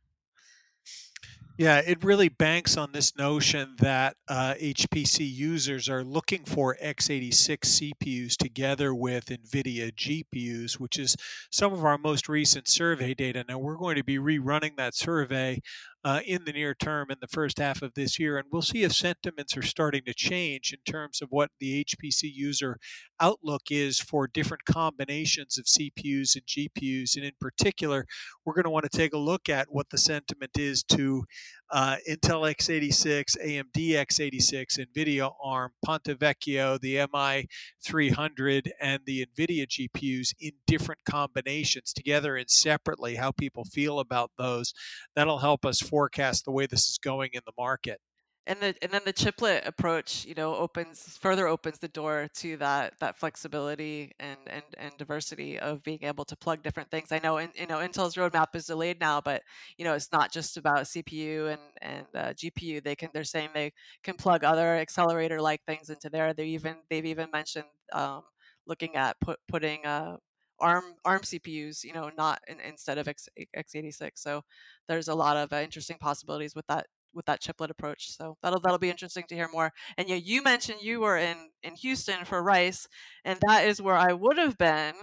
yeah, 1.59 1.79
it 1.79 2.05
really 2.05 2.29
banks 2.29 2.77
on 2.77 2.93
this 2.93 3.17
notion 3.17 3.77
that 3.79 4.17
uh, 4.29 4.55
HPC 4.61 5.21
users 5.21 5.89
are 5.89 6.05
looking 6.05 6.45
for 6.45 6.77
x86 6.83 7.93
CPUs 8.03 8.37
together 8.37 8.95
with 8.95 9.27
NVIDIA 9.27 9.91
GPUs, 9.93 10.75
which 10.75 10.99
is 10.99 11.17
some 11.51 11.73
of 11.73 11.83
our 11.85 11.97
most 11.97 12.29
recent 12.29 12.69
survey 12.69 13.15
data. 13.15 13.43
Now, 13.49 13.59
we're 13.59 13.77
going 13.77 13.97
to 13.97 14.05
be 14.05 14.19
rerunning 14.19 14.77
that 14.77 14.95
survey 14.95 15.63
uh, 16.07 16.21
in 16.25 16.45
the 16.45 16.53
near 16.53 16.73
term 16.73 17.11
in 17.11 17.17
the 17.21 17.27
first 17.27 17.59
half 17.59 17.83
of 17.83 17.95
this 17.95 18.17
year. 18.17 18.39
And 18.39 18.47
we'll 18.53 18.63
see 18.63 18.85
if 18.85 18.93
sentiments 18.93 19.57
are 19.57 19.63
starting 19.63 20.03
to 20.07 20.15
change 20.15 20.73
in 20.73 20.79
terms 20.91 21.21
of 21.21 21.31
what 21.31 21.51
the 21.59 21.85
HPC 21.85 22.31
user 22.33 22.79
outlook 23.19 23.63
is 23.71 23.99
for 23.99 24.29
different 24.29 24.65
combinations 24.67 25.59
of 25.59 25.65
CPUs 25.65 26.37
and 26.37 26.47
GPUs. 26.47 27.17
And 27.17 27.25
in 27.25 27.33
particular, 27.41 28.07
we're 28.45 28.55
going 28.55 28.67
to 28.67 28.71
want 28.71 28.89
to 28.89 28.97
take 28.97 29.15
a 29.15 29.19
look 29.19 29.49
at 29.49 29.67
what 29.69 29.91
the 29.91 29.99
sentiment 29.99 30.53
is 30.57 30.85
to 30.85 31.25
uh, 31.71 31.97
Intel 32.09 32.53
x86, 32.55 33.37
AMD 33.45 33.75
x86, 33.75 34.87
NVIDIA 34.87 35.33
ARM, 35.43 35.73
Ponte 35.85 36.05
Vecchio, 36.19 36.81
the 36.81 36.97
MI300, 36.97 38.71
and 38.81 39.01
the 39.05 39.27
NVIDIA 39.27 39.67
GPUs 39.67 40.35
in 40.41 40.53
different 40.67 41.05
combinations 41.05 41.93
together 41.93 42.37
and 42.37 42.51
separately, 42.51 43.17
how 43.17 43.33
people 43.33 43.65
feel 43.65 43.99
about 43.99 44.31
those. 44.39 44.73
That'll 45.15 45.39
help 45.39 45.65
us 45.65 45.81
forecast 45.81 46.45
the 46.45 46.53
way 46.53 46.67
this 46.67 46.89
is 46.89 46.99
going 46.99 47.31
in 47.33 47.43
the 47.47 47.53
market 47.59 48.01
and 48.47 48.61
the 48.61 48.75
and 48.83 48.93
then 48.93 49.03
the 49.05 49.13
chiplet 49.13 49.67
approach 49.67 50.25
you 50.25 50.35
know 50.35 50.55
opens 50.55 51.19
further 51.19 51.47
opens 51.49 51.79
the 51.79 51.89
door 51.89 52.29
to 52.35 52.57
that 52.59 52.95
that 53.01 53.17
flexibility 53.17 54.13
and 54.21 54.39
and 54.47 54.63
and 54.79 54.93
diversity 54.99 55.59
of 55.59 55.83
being 55.83 55.99
able 56.03 56.25
to 56.25 56.37
plug 56.37 56.63
different 56.63 56.91
things. 56.91 57.11
I 57.13 57.19
know 57.19 57.39
in, 57.39 57.51
you 57.55 57.67
know 57.67 57.79
intel's 57.79 58.15
roadmap 58.15 58.55
is 58.55 58.67
delayed 58.67 59.01
now 59.01 59.21
but 59.21 59.43
you 59.79 59.85
know 59.85 59.95
it's 59.95 60.13
not 60.13 60.33
just 60.33 60.57
about 60.57 60.87
cpu 60.87 61.51
and 61.53 61.61
and 61.83 62.07
uh, 62.15 62.33
gpu 62.35 62.83
they 62.83 62.95
can 62.95 63.11
they're 63.13 63.25
saying 63.25 63.51
they 63.55 63.73
can 64.03 64.15
plug 64.17 64.45
other 64.45 64.77
accelerator 64.77 65.41
like 65.41 65.63
things 65.67 65.91
into 65.91 66.09
there. 66.11 66.33
They 66.35 66.47
even 66.47 66.77
they've 66.91 67.05
even 67.07 67.31
mentioned 67.33 67.67
um, 67.93 68.23
looking 68.67 68.97
at 68.97 69.19
put, 69.21 69.39
putting 69.49 69.85
uh, 69.87 70.17
ARM 70.61 70.85
ARM 71.05 71.23
CPUs, 71.25 71.85
you 71.85 71.93
know, 71.93 72.11
not 72.17 72.41
in, 72.49 72.61
instead 72.61 72.99
of 72.99 73.09
X, 73.09 73.29
x86. 73.55 74.13
So 74.19 74.43
there's 74.89 75.09
a 75.09 75.15
lot 75.15 75.37
of 75.37 75.53
uh, 75.53 75.57
interesting 75.57 75.99
possibilities 75.99 76.55
with 76.55 76.67
that 76.69 76.87
with 77.17 77.27
that 77.27 77.41
chiplet 77.41 77.71
approach. 77.71 78.13
So 78.17 78.37
that'll 78.43 78.61
that'll 78.61 78.79
be 78.79 78.91
interesting 78.91 79.25
to 79.29 79.35
hear 79.35 79.49
more. 79.53 79.73
And 79.97 80.09
yeah, 80.09 80.17
you 80.17 80.43
mentioned 80.43 80.81
you 80.83 81.01
were 81.01 81.17
in 81.17 81.37
in 81.63 81.75
Houston 81.77 82.25
for 82.25 82.43
Rice, 82.43 82.87
and 83.25 83.39
that 83.49 83.67
is 83.67 83.83
where 83.83 83.97
I 83.97 84.13
would 84.13 84.39
have 84.39 84.59
been 84.59 84.95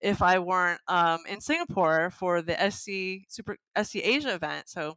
if 0.00 0.20
I 0.20 0.38
weren't 0.38 0.80
um, 0.88 1.20
in 1.28 1.40
Singapore 1.40 2.10
for 2.10 2.42
the 2.42 2.56
SC 2.70 3.26
Super 3.28 3.56
SC 3.80 3.96
Asia 3.96 4.34
event. 4.34 4.68
So 4.68 4.96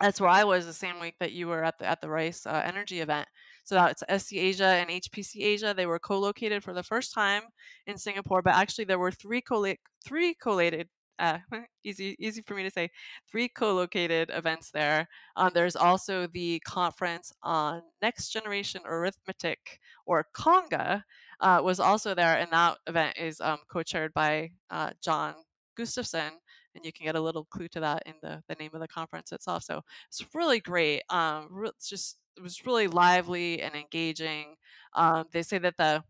that's 0.00 0.20
where 0.20 0.30
I 0.30 0.44
was 0.44 0.66
the 0.66 0.72
same 0.72 1.00
week 1.00 1.14
that 1.20 1.32
you 1.32 1.46
were 1.46 1.64
at 1.64 1.78
the 1.78 1.86
at 1.86 2.00
the 2.00 2.08
Rice 2.08 2.46
uh, 2.46 2.62
Energy 2.64 3.00
event. 3.00 3.28
So 3.64 3.76
that's 3.76 4.02
SC 4.22 4.34
Asia 4.34 4.66
and 4.66 4.90
HPC 4.90 5.42
Asia. 5.42 5.72
They 5.74 5.86
were 5.86 5.98
co-located 5.98 6.62
for 6.62 6.74
the 6.74 6.82
first 6.82 7.14
time 7.14 7.42
in 7.86 7.96
Singapore, 7.96 8.42
but 8.42 8.54
actually 8.54 8.84
there 8.84 8.98
were 8.98 9.10
three 9.10 9.40
co 9.40 9.64
three 10.04 10.34
collated 10.34 10.88
uh, 11.18 11.38
easy 11.84 12.16
easy 12.18 12.42
for 12.42 12.54
me 12.54 12.62
to 12.62 12.70
say 12.70 12.90
three 13.30 13.48
co-located 13.48 14.30
events 14.32 14.70
there. 14.70 15.08
Um, 15.36 15.50
there's 15.54 15.76
also 15.76 16.26
the 16.26 16.60
conference 16.60 17.32
on 17.42 17.82
next 18.02 18.30
generation 18.30 18.82
arithmetic 18.86 19.80
or 20.06 20.26
CoNGA 20.36 21.02
uh, 21.40 21.60
was 21.62 21.80
also 21.80 22.14
there 22.14 22.38
and 22.38 22.50
that 22.52 22.78
event 22.86 23.16
is 23.18 23.40
um, 23.40 23.58
co-chaired 23.68 24.14
by 24.14 24.50
uh, 24.70 24.90
john 25.02 25.34
gustafson 25.76 26.30
and 26.74 26.84
you 26.84 26.92
can 26.92 27.04
get 27.06 27.16
a 27.16 27.20
little 27.20 27.44
clue 27.44 27.68
to 27.68 27.80
that 27.80 28.02
in 28.06 28.14
the, 28.22 28.42
the 28.48 28.54
name 28.56 28.70
of 28.74 28.80
the 28.80 28.88
conference 28.88 29.32
itself. 29.32 29.62
So 29.64 29.82
it's 30.08 30.24
really 30.34 30.60
great. 30.60 31.02
Um, 31.10 31.48
it's 31.64 31.88
just 31.88 32.18
it 32.36 32.42
was 32.42 32.66
really 32.66 32.88
lively 32.88 33.62
and 33.62 33.74
engaging. 33.74 34.56
Um, 34.94 35.24
they 35.32 35.42
say 35.42 35.58
that 35.58 35.76
the 35.76 36.02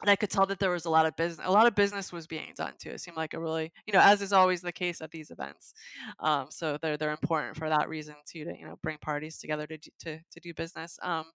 and 0.00 0.10
I 0.10 0.16
could 0.16 0.30
tell 0.30 0.46
that 0.46 0.58
there 0.58 0.70
was 0.70 0.84
a 0.84 0.90
lot 0.90 1.06
of 1.06 1.16
business. 1.16 1.46
A 1.46 1.52
lot 1.52 1.66
of 1.66 1.74
business 1.74 2.12
was 2.12 2.26
being 2.26 2.52
done 2.56 2.72
too. 2.78 2.90
It 2.90 3.00
seemed 3.00 3.16
like 3.16 3.32
a 3.32 3.40
really, 3.40 3.72
you 3.86 3.92
know, 3.92 4.00
as 4.00 4.22
is 4.22 4.32
always 4.32 4.60
the 4.60 4.72
case 4.72 5.00
at 5.00 5.10
these 5.10 5.30
events. 5.30 5.72
Um, 6.18 6.46
so 6.50 6.76
they're 6.82 6.96
they're 6.96 7.12
important 7.12 7.56
for 7.56 7.68
that 7.68 7.88
reason 7.88 8.14
too, 8.26 8.44
to 8.44 8.58
you 8.58 8.66
know 8.66 8.76
bring 8.82 8.98
parties 8.98 9.38
together 9.38 9.66
to 9.66 9.78
to 9.78 10.18
to 10.18 10.40
do 10.40 10.52
business. 10.52 10.98
Um, 11.02 11.26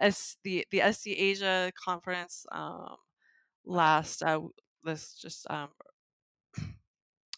as 0.00 0.36
the 0.44 0.66
the 0.70 0.82
SC 0.92 1.08
Asia 1.08 1.70
conference 1.82 2.46
um, 2.52 2.96
last 3.66 4.22
uh, 4.22 4.40
this 4.82 5.14
just 5.14 5.46
um, 5.50 5.68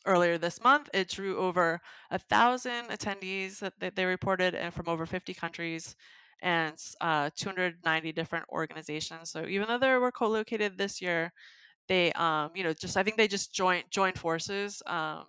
earlier 0.06 0.38
this 0.38 0.62
month, 0.62 0.88
it 0.94 1.08
drew 1.08 1.38
over 1.38 1.80
a 2.10 2.18
thousand 2.18 2.86
attendees 2.86 3.58
that, 3.58 3.74
that 3.80 3.96
they 3.96 4.04
reported, 4.04 4.54
and 4.54 4.72
from 4.72 4.88
over 4.88 5.06
50 5.06 5.34
countries 5.34 5.96
and 6.40 6.76
uh, 7.00 7.30
290 7.36 8.12
different 8.12 8.46
organizations. 8.50 9.30
So 9.30 9.46
even 9.46 9.68
though 9.68 9.78
they 9.78 9.96
were 9.96 10.12
co-located 10.12 10.78
this 10.78 11.00
year, 11.00 11.32
they 11.88 12.12
um, 12.12 12.50
you 12.54 12.64
know 12.64 12.72
just 12.72 12.96
I 12.96 13.02
think 13.02 13.16
they 13.16 13.28
just 13.28 13.52
joined 13.52 13.84
joined 13.90 14.18
forces 14.18 14.82
um, 14.86 15.24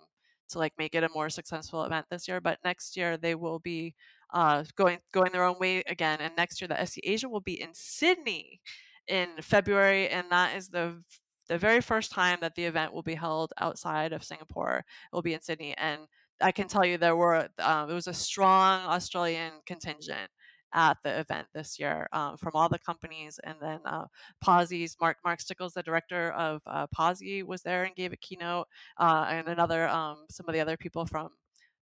to 0.50 0.58
like 0.58 0.72
make 0.78 0.94
it 0.94 1.04
a 1.04 1.08
more 1.14 1.30
successful 1.30 1.84
event 1.84 2.06
this 2.10 2.28
year. 2.28 2.40
But 2.40 2.58
next 2.64 2.96
year 2.96 3.16
they 3.16 3.34
will 3.34 3.58
be 3.58 3.94
uh, 4.32 4.64
going 4.76 4.98
going 5.12 5.32
their 5.32 5.44
own 5.44 5.58
way 5.58 5.82
again, 5.86 6.18
and 6.20 6.34
next 6.36 6.60
year 6.60 6.68
the 6.68 6.86
SC 6.86 6.98
Asia 7.04 7.28
will 7.28 7.40
be 7.40 7.60
in 7.60 7.70
Sydney 7.72 8.60
in 9.08 9.28
February, 9.40 10.08
and 10.08 10.26
that 10.30 10.56
is 10.56 10.68
the 10.68 11.02
the 11.48 11.58
very 11.58 11.80
first 11.80 12.12
time 12.12 12.38
that 12.42 12.54
the 12.54 12.64
event 12.64 12.92
will 12.92 13.02
be 13.02 13.14
held 13.14 13.52
outside 13.58 14.12
of 14.12 14.22
Singapore. 14.22 14.78
It 14.78 15.14
will 15.14 15.22
be 15.22 15.34
in 15.34 15.42
Sydney, 15.42 15.74
and 15.76 16.02
I 16.40 16.52
can 16.52 16.68
tell 16.68 16.84
you 16.84 16.96
there 16.98 17.16
were 17.16 17.48
um, 17.58 17.90
it 17.90 17.94
was 17.94 18.06
a 18.06 18.14
strong 18.14 18.82
Australian 18.86 19.52
contingent 19.66 20.30
at 20.72 20.96
the 21.02 21.18
event 21.18 21.46
this 21.54 21.78
year 21.78 22.08
um, 22.12 22.36
from 22.36 22.52
all 22.54 22.68
the 22.68 22.78
companies. 22.78 23.40
And 23.44 23.56
then 23.60 23.80
uh, 23.84 24.06
Pawsey's 24.44 24.96
Mark 25.00 25.18
Mark 25.24 25.40
Stickells, 25.40 25.72
the 25.72 25.82
director 25.82 26.32
of 26.32 26.62
uh, 26.66 26.86
Pawsey, 26.96 27.44
was 27.44 27.62
there 27.62 27.84
and 27.84 27.94
gave 27.94 28.12
a 28.12 28.16
keynote, 28.16 28.68
uh, 28.98 29.26
and 29.28 29.48
another 29.48 29.88
um, 29.88 30.26
some 30.30 30.48
of 30.48 30.54
the 30.54 30.60
other 30.60 30.76
people 30.76 31.06
from 31.06 31.30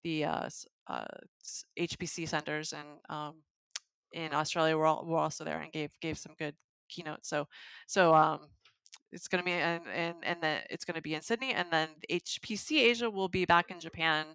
the 0.02 0.25
uh, 0.25 0.49
uh, 0.87 1.04
HPC 1.78 2.28
centers 2.28 2.72
and 2.72 2.87
um, 3.08 3.34
in 4.12 4.32
Australia 4.34 4.76
were, 4.76 4.87
all, 4.87 5.04
were 5.06 5.18
also 5.18 5.44
there 5.44 5.60
and 5.60 5.72
gave 5.72 5.90
gave 6.00 6.18
some 6.18 6.32
good 6.38 6.54
keynotes. 6.88 7.28
So 7.28 7.46
so 7.87 8.14
um, 8.14 8.40
it's 9.12 9.28
going 9.28 9.42
to 9.42 9.44
be 9.44 9.52
and 9.52 9.82
and 9.94 10.16
and 10.22 10.38
then 10.42 10.62
it's 10.70 10.84
going 10.84 10.96
to 10.96 11.02
be 11.02 11.14
in 11.14 11.22
Sydney, 11.22 11.52
and 11.52 11.68
then 11.70 11.88
HPC 12.10 12.80
Asia 12.80 13.10
will 13.10 13.28
be 13.28 13.44
back 13.44 13.70
in 13.70 13.80
Japan 13.80 14.26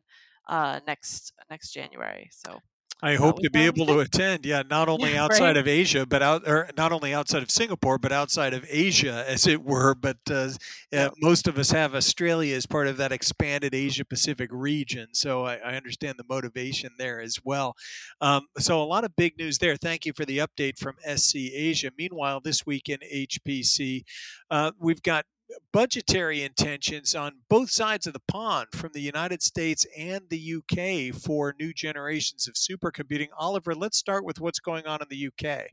uh, 0.48 0.80
next 0.88 1.34
next 1.50 1.72
January. 1.72 2.30
So 2.32 2.60
I 3.02 3.16
hope 3.16 3.40
to 3.42 3.50
be 3.52 3.66
able 3.66 3.86
to 3.88 4.00
attend. 4.00 4.46
Yeah, 4.46 4.64
not 4.68 4.88
only 4.88 5.12
Yeah, 5.14 5.26
outside 5.26 5.48
right. 5.48 5.58
of 5.58 5.68
Asia, 5.68 6.06
but 6.06 6.24
out 6.24 6.48
or 6.48 6.70
not 6.78 6.92
only 6.92 7.14
outside 7.14 7.44
of 7.44 7.52
Singapore, 7.52 7.98
but 7.98 8.12
outside 8.12 8.54
of 8.54 8.66
Asia, 8.70 9.26
as 9.28 9.46
it 9.46 9.64
were. 9.64 9.94
But 9.94 10.18
uh, 10.30 10.50
uh, 10.94 11.10
most 11.22 11.48
of 11.48 11.60
us 11.60 11.72
have 11.72 11.94
Australia 11.94 12.56
as 12.56 12.66
part 12.66 12.88
of 12.88 12.98
that 12.98 13.12
expanded 13.12 13.76
Asia 13.76 14.06
Pacific 14.06 14.50
region, 14.52 15.10
so 15.14 15.46
I, 15.46 15.58
I 15.58 15.76
understand 15.76 16.16
the 16.18 16.26
motivation 16.28 16.92
there 16.98 17.20
as 17.20 17.38
well. 17.44 17.76
Um, 18.22 18.48
so 18.58 18.82
a 18.82 18.86
lot 18.86 19.04
of 19.04 19.16
big 19.16 19.38
news 19.38 19.58
there. 19.58 19.76
Thank 19.76 20.06
you 20.06 20.14
for 20.14 20.26
the 20.26 20.38
update 20.38 20.80
from 20.80 20.96
SC 21.06 21.36
Asia. 21.54 21.92
Meanwhile, 21.98 22.42
this 22.42 22.66
week 22.66 22.90
in 22.90 23.00
HPC, 23.14 24.04
uh, 24.50 24.72
we've 24.80 25.04
got 25.04 25.26
budgetary 25.72 26.44
intentions 26.44 27.14
on 27.14 27.40
both 27.50 27.70
sides 27.70 28.08
of 28.08 28.14
the 28.14 28.22
pond 28.28 28.68
from 28.74 28.92
the 28.94 29.02
United 29.02 29.44
States 29.44 29.86
and 29.98 30.22
the 30.30 30.56
UK 30.56 31.14
for 31.14 31.54
new 31.60 31.74
generations 31.74 32.48
of 32.48 32.56
supercomputing. 32.56 33.28
Oliver, 33.38 33.76
let's 33.76 33.98
start 33.98 34.26
with 34.26 34.40
what's 34.40 34.60
going 34.60 34.86
on 34.88 35.02
in 35.02 35.08
the 35.10 35.28
UK. 35.28 35.68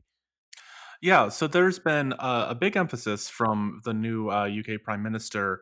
Yeah, 1.01 1.29
so 1.29 1.47
there's 1.47 1.79
been 1.79 2.13
uh, 2.13 2.47
a 2.49 2.55
big 2.55 2.77
emphasis 2.77 3.29
from 3.29 3.81
the 3.83 3.93
new 3.93 4.29
uh, 4.29 4.47
UK 4.47 4.81
Prime 4.81 5.03
Minister 5.03 5.61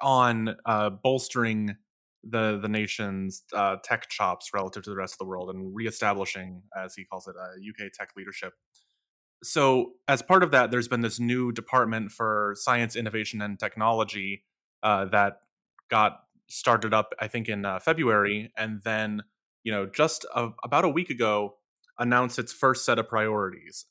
on 0.00 0.56
uh, 0.64 0.90
bolstering 0.90 1.76
the 2.22 2.58
the 2.60 2.68
nation's 2.68 3.42
uh, 3.54 3.76
tech 3.82 4.08
chops 4.08 4.50
relative 4.52 4.82
to 4.84 4.90
the 4.90 4.96
rest 4.96 5.14
of 5.14 5.18
the 5.18 5.26
world 5.26 5.50
and 5.50 5.74
reestablishing, 5.74 6.62
as 6.76 6.94
he 6.94 7.04
calls 7.04 7.26
it, 7.26 7.34
uh, 7.38 7.84
UK 7.86 7.90
tech 7.92 8.10
leadership. 8.16 8.52
So, 9.42 9.92
as 10.06 10.22
part 10.22 10.42
of 10.42 10.50
that, 10.50 10.70
there's 10.70 10.88
been 10.88 11.00
this 11.00 11.18
new 11.18 11.50
department 11.50 12.12
for 12.12 12.54
science, 12.56 12.94
innovation, 12.94 13.40
and 13.40 13.58
technology 13.58 14.44
uh, 14.82 15.06
that 15.06 15.38
got 15.90 16.20
started 16.48 16.92
up, 16.92 17.14
I 17.18 17.28
think, 17.28 17.48
in 17.48 17.64
uh, 17.64 17.78
February, 17.78 18.52
and 18.56 18.82
then, 18.82 19.22
you 19.64 19.72
know, 19.72 19.86
just 19.86 20.26
a, 20.34 20.50
about 20.62 20.84
a 20.84 20.88
week 20.88 21.08
ago, 21.08 21.56
announced 21.98 22.38
its 22.38 22.52
first 22.52 22.84
set 22.84 22.98
of 22.98 23.08
priorities. 23.08 23.86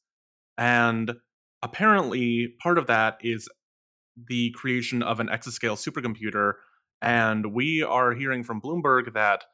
And 0.57 1.15
apparently, 1.63 2.55
part 2.61 2.77
of 2.77 2.87
that 2.87 3.17
is 3.21 3.49
the 4.27 4.51
creation 4.51 5.01
of 5.01 5.19
an 5.19 5.27
exascale 5.27 5.77
supercomputer. 5.77 6.53
And 7.01 7.53
we 7.53 7.81
are 7.81 8.13
hearing 8.13 8.43
from 8.43 8.61
Bloomberg 8.61 9.13
that 9.13 9.45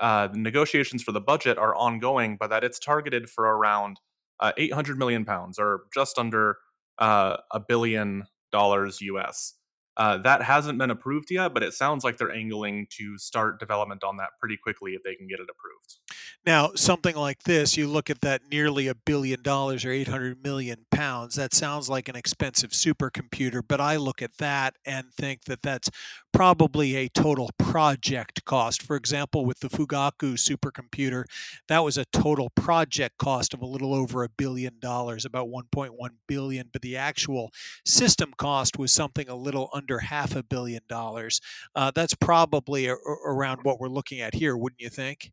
uh, 0.00 0.28
negotiations 0.32 1.02
for 1.02 1.12
the 1.12 1.20
budget 1.20 1.58
are 1.58 1.74
ongoing, 1.74 2.36
but 2.38 2.48
that 2.48 2.64
it's 2.64 2.78
targeted 2.78 3.28
for 3.28 3.44
around 3.44 4.00
uh, 4.40 4.52
800 4.56 4.98
million 4.98 5.24
pounds, 5.24 5.58
or 5.58 5.82
just 5.94 6.18
under 6.18 6.58
uh, 6.98 7.38
a 7.52 7.60
billion 7.60 8.24
dollars 8.52 9.00
US. 9.00 9.54
Uh, 9.96 10.18
that 10.18 10.42
hasn't 10.42 10.78
been 10.78 10.90
approved 10.90 11.30
yet, 11.30 11.54
but 11.54 11.62
it 11.62 11.72
sounds 11.72 12.04
like 12.04 12.18
they're 12.18 12.32
angling 12.32 12.86
to 12.90 13.16
start 13.16 13.58
development 13.58 14.04
on 14.04 14.16
that 14.16 14.30
pretty 14.38 14.56
quickly 14.56 14.92
if 14.92 15.02
they 15.02 15.14
can 15.14 15.26
get 15.26 15.40
it 15.40 15.46
approved. 15.50 15.96
Now, 16.44 16.72
something 16.74 17.16
like 17.16 17.44
this, 17.44 17.76
you 17.76 17.88
look 17.88 18.10
at 18.10 18.20
that 18.20 18.42
nearly 18.50 18.88
a 18.88 18.94
billion 18.94 19.42
dollars 19.42 19.84
or 19.84 19.90
800 19.90 20.42
million 20.42 20.86
pounds, 20.90 21.34
that 21.36 21.54
sounds 21.54 21.88
like 21.88 22.08
an 22.08 22.16
expensive 22.16 22.70
supercomputer, 22.70 23.62
but 23.66 23.80
I 23.80 23.96
look 23.96 24.22
at 24.22 24.36
that 24.38 24.76
and 24.84 25.12
think 25.12 25.44
that 25.44 25.62
that's 25.62 25.90
probably 26.32 26.96
a 26.96 27.08
total 27.08 27.50
project 27.58 28.44
cost. 28.44 28.82
For 28.82 28.94
example, 28.96 29.46
with 29.46 29.60
the 29.60 29.68
Fugaku 29.68 30.34
supercomputer, 30.34 31.24
that 31.68 31.82
was 31.82 31.96
a 31.96 32.04
total 32.06 32.50
project 32.50 33.16
cost 33.18 33.54
of 33.54 33.62
a 33.62 33.66
little 33.66 33.94
over 33.94 34.22
a 34.22 34.28
billion 34.28 34.74
dollars, 34.78 35.24
about 35.24 35.48
1.1 35.48 35.90
billion, 36.26 36.68
but 36.72 36.82
the 36.82 36.96
actual 36.96 37.50
system 37.84 38.34
cost 38.36 38.78
was 38.78 38.92
something 38.92 39.28
a 39.28 39.34
little 39.34 39.70
under 39.72 39.85
half 39.98 40.34
a 40.36 40.42
billion 40.42 40.82
dollars. 40.88 41.40
Uh, 41.74 41.90
that's 41.94 42.14
probably 42.14 42.86
a, 42.86 42.94
around 43.26 43.60
what 43.62 43.80
we're 43.80 43.88
looking 43.88 44.20
at 44.20 44.34
here, 44.34 44.56
wouldn't 44.56 44.80
you 44.80 44.88
think? 44.88 45.32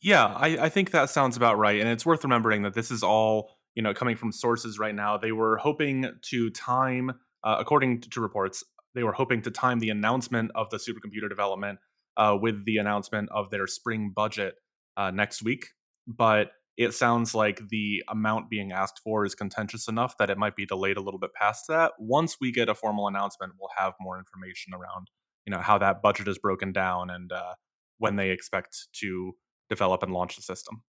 Yeah, 0.00 0.26
I, 0.26 0.58
I 0.58 0.68
think 0.68 0.90
that 0.90 1.10
sounds 1.10 1.36
about 1.36 1.58
right. 1.58 1.80
And 1.80 1.88
it's 1.88 2.04
worth 2.04 2.24
remembering 2.24 2.62
that 2.62 2.74
this 2.74 2.90
is 2.90 3.02
all, 3.02 3.56
you 3.74 3.82
know, 3.82 3.94
coming 3.94 4.16
from 4.16 4.32
sources 4.32 4.78
right 4.78 4.94
now. 4.94 5.16
They 5.16 5.32
were 5.32 5.58
hoping 5.58 6.06
to 6.30 6.50
time, 6.50 7.12
uh, 7.44 7.56
according 7.60 8.00
to 8.00 8.20
reports, 8.20 8.64
they 8.94 9.04
were 9.04 9.12
hoping 9.12 9.42
to 9.42 9.50
time 9.50 9.78
the 9.78 9.90
announcement 9.90 10.50
of 10.54 10.70
the 10.70 10.76
supercomputer 10.76 11.28
development 11.28 11.78
uh, 12.16 12.36
with 12.40 12.64
the 12.64 12.78
announcement 12.78 13.28
of 13.30 13.50
their 13.50 13.66
spring 13.66 14.12
budget 14.14 14.54
uh, 14.96 15.10
next 15.10 15.42
week. 15.42 15.68
But 16.06 16.50
it 16.76 16.94
sounds 16.94 17.34
like 17.34 17.68
the 17.68 18.02
amount 18.08 18.48
being 18.48 18.72
asked 18.72 19.00
for 19.04 19.24
is 19.24 19.34
contentious 19.34 19.88
enough 19.88 20.16
that 20.18 20.30
it 20.30 20.38
might 20.38 20.56
be 20.56 20.64
delayed 20.64 20.96
a 20.96 21.02
little 21.02 21.20
bit 21.20 21.34
past 21.34 21.64
that. 21.68 21.92
Once 21.98 22.36
we 22.40 22.50
get 22.50 22.68
a 22.68 22.74
formal 22.74 23.08
announcement, 23.08 23.52
we'll 23.58 23.70
have 23.76 23.92
more 24.00 24.18
information 24.18 24.72
around, 24.72 25.10
you 25.46 25.50
know, 25.50 25.60
how 25.60 25.78
that 25.78 26.02
budget 26.02 26.28
is 26.28 26.38
broken 26.38 26.72
down 26.72 27.10
and 27.10 27.30
uh, 27.30 27.54
when 27.98 28.16
they 28.16 28.30
expect 28.30 28.88
to 28.92 29.34
develop 29.68 30.02
and 30.02 30.12
launch 30.12 30.36
the 30.36 30.42
system. 30.42 30.82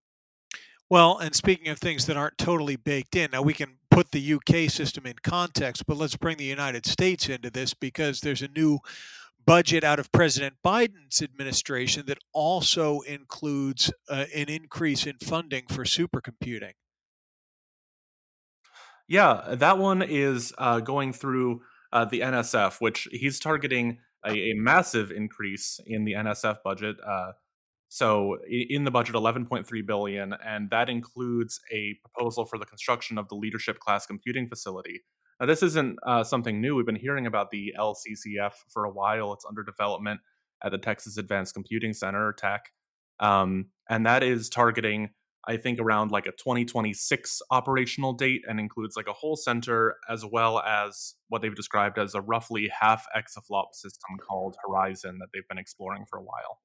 Well, 0.90 1.18
and 1.18 1.34
speaking 1.34 1.70
of 1.70 1.80
things 1.80 2.06
that 2.06 2.18
aren't 2.18 2.38
totally 2.38 2.76
baked 2.76 3.16
in, 3.16 3.32
now 3.32 3.42
we 3.42 3.54
can 3.54 3.78
put 3.90 4.12
the 4.12 4.34
UK 4.34 4.70
system 4.70 5.06
in 5.06 5.16
context, 5.24 5.86
but 5.86 5.98
let's 5.98 6.16
bring 6.16 6.38
the 6.38 6.44
United 6.44 6.86
States 6.86 7.30
into 7.30 7.50
this 7.50 7.74
because 7.74 8.22
there's 8.22 8.42
a 8.42 8.48
new 8.48 8.80
budget 9.46 9.84
out 9.84 10.00
of 10.00 10.12
President 10.12 10.56
Biden's 10.66 11.22
administration 11.22 12.06
that 12.08 12.20
also 12.34 13.02
includes 13.02 13.92
uh, 14.10 14.26
an 14.36 14.50
increase 14.50 15.06
in 15.06 15.18
funding 15.18 15.66
for 15.68 15.84
supercomputing. 15.84 16.74
Yeah, 19.08 19.56
that 19.56 19.78
one 19.78 20.02
is 20.02 20.54
uh, 20.58 20.80
going 20.80 21.14
through 21.14 21.62
uh, 21.92 22.06
the 22.06 22.22
NSF, 22.22 22.78
which 22.80 23.08
he's 23.12 23.40
targeting 23.40 24.00
a, 24.26 24.32
a, 24.32 24.54
massive 24.56 25.12
increase 25.12 25.80
in 25.86 26.06
the 26.06 26.14
NSF 26.14 26.58
budget. 26.64 26.96
Uh, 27.06 27.34
so 27.90 28.38
in 28.50 28.86
the 28.86 28.92
budget, 28.92 29.14
11.3 29.14 29.86
billion, 29.86 30.34
and 30.44 30.72
that 30.72 30.90
includes 30.90 31.60
a 31.72 31.96
proposal 32.02 32.46
for 32.46 32.58
the 32.58 32.66
construction 32.66 33.20
of 33.20 33.28
the 33.28 33.36
leadership 33.36 33.78
class 33.78 34.08
computing 34.08 34.48
facility. 34.50 35.02
Now, 35.44 35.48
this 35.48 35.62
isn't 35.62 36.00
uh, 36.08 36.24
something 36.24 36.62
new. 36.62 36.74
We've 36.74 36.86
been 36.86 36.96
hearing 36.96 37.28
about 37.28 37.52
the 37.52 37.74
LCCF 37.78 38.54
for 38.70 38.86
a 38.86 38.90
while. 38.90 39.34
It's 39.34 39.44
under 39.44 39.62
development 39.62 40.22
at 40.64 40.72
the 40.72 40.78
Texas 40.78 41.18
Advanced 41.18 41.54
Computing 41.54 41.92
Center, 41.92 42.34
TACC, 42.42 42.62
um, 43.20 43.66
and 43.90 44.06
that 44.06 44.24
is 44.24 44.48
targeting, 44.48 45.10
I 45.46 45.58
think, 45.58 45.82
around 45.82 46.12
like 46.12 46.28
a 46.28 46.32
2026 46.32 47.42
operational 47.52 48.14
date, 48.14 48.44
and 48.48 48.58
includes 48.58 48.96
like 48.96 49.08
a 49.08 49.12
whole 49.12 49.36
center 49.36 49.98
as 50.10 50.26
well 50.26 50.62
as 50.62 51.16
what 51.28 51.42
they've 51.42 51.54
described 51.54 52.00
as 52.00 52.16
a 52.16 52.22
roughly 52.22 52.72
half 52.80 53.06
exaflop 53.14 53.74
system 53.74 54.18
called 54.26 54.56
Horizon 54.66 55.18
that 55.20 55.28
they've 55.34 55.48
been 55.50 55.58
exploring 55.58 56.06
for 56.10 56.20
a 56.20 56.24
while. 56.24 56.62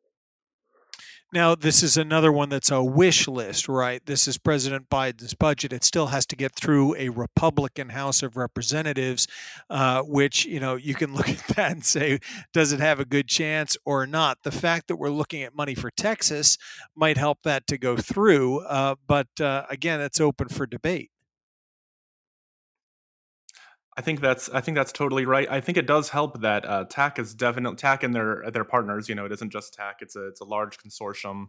Now, 1.31 1.55
this 1.55 1.83
is 1.83 1.99
another 1.99 2.33
one 2.33 2.49
that's 2.49 2.71
a 2.71 2.83
wish 2.83 3.29
list, 3.29 3.69
right? 3.69 4.01
This 4.07 4.27
is 4.27 4.39
President 4.39 4.89
Biden's 4.89 5.35
budget. 5.35 5.75
It 5.75 5.85
still 5.85 6.07
has 6.07 6.25
to 6.25 6.37
get 6.37 6.55
through 6.55 6.97
a 6.97 7.11
Republican 7.11 7.91
House 7.91 8.23
of 8.23 8.35
Representatives, 8.35 9.27
uh, 9.69 10.01
which, 10.01 10.47
you 10.47 10.59
know, 10.59 10.77
you 10.77 10.95
can 10.95 11.15
look 11.15 11.29
at 11.29 11.47
that 11.49 11.73
and 11.73 11.85
say, 11.85 12.21
does 12.55 12.73
it 12.73 12.81
have 12.81 12.99
a 12.99 13.05
good 13.05 13.29
chance 13.29 13.77
or 13.85 14.07
not? 14.07 14.39
The 14.43 14.51
fact 14.51 14.89
that 14.89 14.97
we're 14.97 15.11
looking 15.11 15.43
at 15.43 15.55
money 15.55 15.75
for 15.75 15.91
Texas 15.91 16.57
might 16.97 17.19
help 17.19 17.43
that 17.43 17.67
to 17.67 17.77
go 17.77 17.99
through. 17.99 18.61
Uh, 18.61 18.95
but 19.07 19.29
uh, 19.39 19.67
again, 19.69 20.01
it's 20.01 20.23
open 20.23 20.49
for 20.49 20.65
debate. 20.65 21.11
I 23.99 24.01
think 24.01 24.21
that's 24.21 24.49
I 24.51 24.61
think 24.61 24.77
that's 24.77 24.93
totally 24.93 25.27
right. 25.27 25.51
I 25.51 25.61
think 25.61 25.77
it 25.77 25.87
does 25.87 26.11
help 26.11 26.41
that 26.43 26.65
uh, 26.65 26.85
TACC 26.85 27.19
is 27.19 27.35
definitely 27.35 27.77
TACC 27.77 28.05
and 28.05 28.15
their 28.15 28.45
their 28.53 28.63
partners. 28.63 29.09
You 29.09 29.17
know, 29.17 29.27
it 29.27 29.33
isn't 29.33 29.51
just 29.51 29.77
TACC; 29.77 29.95
it's 30.03 30.15
a 30.15 30.29
it's 30.29 30.41
a 30.41 30.45
large 30.45 30.79
consortium 30.79 31.47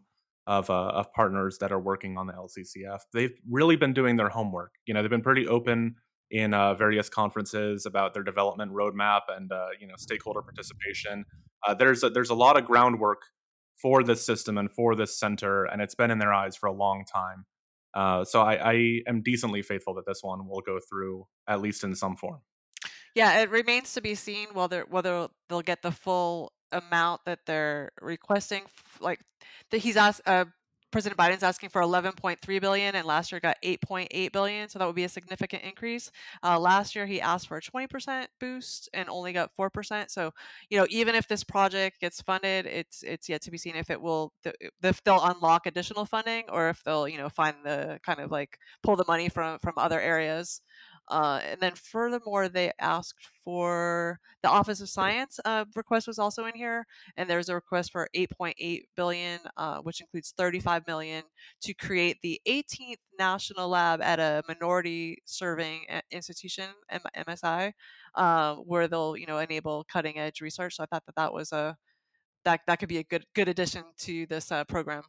of 0.47 0.67
uh, 0.71 0.87
of 0.87 1.13
partners 1.13 1.59
that 1.59 1.71
are 1.71 1.79
working 1.79 2.17
on 2.17 2.25
the 2.25 2.33
LCCF. 2.33 3.01
They've 3.13 3.37
really 3.47 3.75
been 3.75 3.93
doing 3.93 4.17
their 4.17 4.29
homework. 4.29 4.71
You 4.87 4.95
know, 4.95 5.03
they've 5.03 5.11
been 5.11 5.21
pretty 5.21 5.47
open 5.47 5.97
in 6.31 6.55
uh, 6.55 6.73
various 6.73 7.07
conferences 7.07 7.85
about 7.85 8.15
their 8.15 8.23
development 8.23 8.73
roadmap 8.73 9.21
and 9.29 9.51
uh, 9.51 9.67
you 9.79 9.85
know 9.85 9.93
stakeholder 9.99 10.41
participation. 10.41 11.25
Uh, 11.67 11.75
there's 11.75 12.03
a, 12.03 12.09
there's 12.09 12.31
a 12.31 12.35
lot 12.35 12.57
of 12.57 12.65
groundwork 12.65 13.21
for 13.79 14.01
this 14.01 14.25
system 14.25 14.57
and 14.57 14.71
for 14.71 14.95
this 14.95 15.19
center, 15.19 15.65
and 15.65 15.83
it's 15.83 15.93
been 15.93 16.09
in 16.09 16.17
their 16.17 16.33
eyes 16.33 16.55
for 16.55 16.65
a 16.65 16.73
long 16.73 17.05
time. 17.05 17.45
Uh, 17.93 18.23
so 18.23 18.41
I, 18.41 18.71
I 18.71 19.01
am 19.07 19.21
decently 19.21 19.61
faithful 19.61 19.93
that 19.95 20.05
this 20.05 20.19
one 20.21 20.47
will 20.47 20.61
go 20.61 20.79
through 20.79 21.27
at 21.47 21.61
least 21.61 21.83
in 21.83 21.95
some 21.95 22.15
form. 22.15 22.39
Yeah, 23.15 23.39
it 23.41 23.49
remains 23.49 23.93
to 23.93 24.01
be 24.01 24.15
seen 24.15 24.47
whether 24.53 24.85
whether 24.89 25.27
they'll 25.47 25.61
get 25.61 25.81
the 25.81 25.91
full 25.91 26.53
amount 26.71 27.21
that 27.25 27.39
they're 27.45 27.91
requesting. 28.01 28.63
Like 28.99 29.19
that 29.71 29.79
he's 29.79 29.97
asked, 29.97 30.21
uh, 30.25 30.45
President 30.91 31.19
Biden's 31.19 31.43
asking 31.43 31.69
for 31.69 31.81
11.3 31.81 32.61
billion, 32.61 32.95
and 32.95 33.05
last 33.05 33.31
year 33.31 33.39
got 33.39 33.57
8.8 33.63 34.31
billion, 34.31 34.69
so 34.69 34.79
that 34.79 34.85
would 34.85 34.95
be 34.95 35.03
a 35.03 35.09
significant 35.09 35.63
increase. 35.63 36.11
Uh, 36.43 36.59
last 36.59 36.95
year 36.95 37.05
he 37.05 37.21
asked 37.21 37.47
for 37.47 37.57
a 37.57 37.61
20% 37.61 38.27
boost 38.39 38.89
and 38.93 39.09
only 39.09 39.33
got 39.33 39.51
4%. 39.55 40.09
So, 40.09 40.31
you 40.69 40.77
know, 40.77 40.87
even 40.89 41.15
if 41.15 41.27
this 41.27 41.43
project 41.43 41.99
gets 42.01 42.21
funded, 42.21 42.65
it's 42.65 43.03
it's 43.03 43.29
yet 43.29 43.41
to 43.43 43.51
be 43.51 43.57
seen 43.57 43.75
if 43.75 43.89
it 43.89 44.01
will 44.01 44.33
if 44.83 45.03
they'll 45.03 45.23
unlock 45.23 45.65
additional 45.65 46.05
funding 46.05 46.45
or 46.49 46.69
if 46.69 46.83
they'll 46.83 47.07
you 47.07 47.17
know 47.17 47.29
find 47.29 47.55
the 47.63 47.99
kind 48.03 48.19
of 48.19 48.31
like 48.31 48.57
pull 48.83 48.95
the 48.95 49.05
money 49.07 49.29
from 49.29 49.59
from 49.59 49.73
other 49.77 49.99
areas. 49.99 50.61
Uh, 51.09 51.41
and 51.43 51.59
then 51.59 51.73
furthermore, 51.75 52.47
they 52.47 52.71
asked 52.79 53.27
for 53.43 54.19
the 54.43 54.49
Office 54.49 54.81
of 54.81 54.89
Science 54.89 55.39
uh, 55.45 55.65
request 55.75 56.07
was 56.07 56.19
also 56.19 56.45
in 56.45 56.55
here, 56.55 56.85
and 57.17 57.29
there's 57.29 57.49
a 57.49 57.55
request 57.55 57.91
for 57.91 58.07
8.8 58.15 58.81
billion, 58.95 59.39
uh, 59.57 59.79
which 59.79 60.01
includes 60.01 60.33
35 60.37 60.85
million 60.87 61.23
to 61.61 61.73
create 61.73 62.17
the 62.21 62.39
18th 62.47 62.97
national 63.17 63.69
lab 63.69 64.01
at 64.01 64.19
a 64.19 64.43
minority 64.47 65.17
serving 65.25 65.85
institution, 66.11 66.65
MSI, 67.17 67.73
uh, 68.15 68.55
where 68.55 68.87
they'll 68.87 69.17
you 69.17 69.25
know 69.25 69.39
enable 69.39 69.85
cutting 69.91 70.17
edge 70.19 70.41
research. 70.41 70.75
So 70.75 70.83
I 70.83 70.85
thought 70.87 71.05
that 71.05 71.15
that 71.15 71.33
was 71.33 71.51
a 71.51 71.75
that 72.45 72.61
that 72.67 72.79
could 72.79 72.89
be 72.89 72.99
a 72.99 73.03
good 73.03 73.25
good 73.35 73.47
addition 73.47 73.83
to 73.99 74.25
this 74.27 74.51
uh, 74.51 74.63
program. 74.65 75.03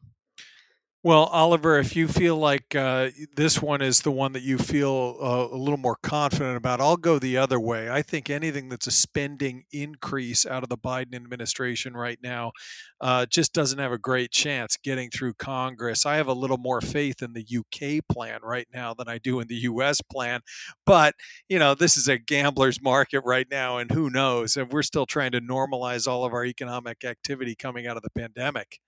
Well, 1.02 1.25
Oliver, 1.25 1.78
if 1.78 1.97
you 1.97 2.09
feel 2.09 2.37
like 2.37 2.75
uh, 2.75 3.09
this 3.35 3.62
one 3.62 3.80
is 3.80 4.02
the 4.02 4.11
one 4.11 4.33
that 4.33 4.42
you 4.42 4.59
feel 4.59 5.16
uh, 5.19 5.49
a 5.50 5.57
little 5.57 5.78
more 5.78 5.97
confident 6.02 6.59
about, 6.59 6.78
I'll 6.83 6.99
go 6.99 7.19
the 7.19 7.38
other 7.38 7.59
way. 7.59 7.88
I 7.88 8.02
think 8.02 8.28
anything 8.28 8.69
that's 8.69 8.87
a 8.87 8.90
spending 8.90 9.64
increase 9.73 10.45
out 10.45 10.62
of 10.62 10.69
the 10.69 10.76
Biden 10.76 11.14
administration 11.14 11.95
right 11.95 12.19
now 12.23 12.52
uh, 13.00 13.25
just 13.25 13.54
doesn't 13.54 13.78
have 13.78 13.92
a 13.92 13.99
great 13.99 14.30
chance 14.30 14.76
getting 14.76 15.09
through 15.09 15.35
Congress. 15.35 16.04
I 16.04 16.16
have 16.16 16.26
a 16.26 16.35
little 16.35 16.59
more 16.59 16.83
faith 16.83 17.23
in 17.23 17.33
the 17.33 17.47
UK 17.50 18.07
plan 18.14 18.40
right 18.42 18.69
now 18.71 18.92
than 18.92 19.09
I 19.09 19.16
do 19.16 19.40
in 19.40 19.49
the 19.49 19.57
US 19.57 20.02
plan. 20.02 20.40
But, 20.85 21.14
you 21.49 21.59
know, 21.59 21.75
this 21.75 21.97
is 21.97 22.09
a 22.09 22.19
gambler's 22.19 22.83
market 22.83 23.23
right 23.25 23.47
now, 23.50 23.78
and 23.78 23.90
who 23.90 24.11
knows? 24.11 24.54
And 24.54 24.71
we're 24.71 24.83
still 24.83 25.07
trying 25.07 25.33
to 25.33 25.40
normalize 25.40 26.07
all 26.07 26.26
of 26.26 26.35
our 26.35 26.45
economic 26.45 27.04
activity 27.07 27.54
coming 27.54 27.87
out 27.87 27.97
of 27.97 28.02
the 28.02 28.11
pandemic. 28.11 28.80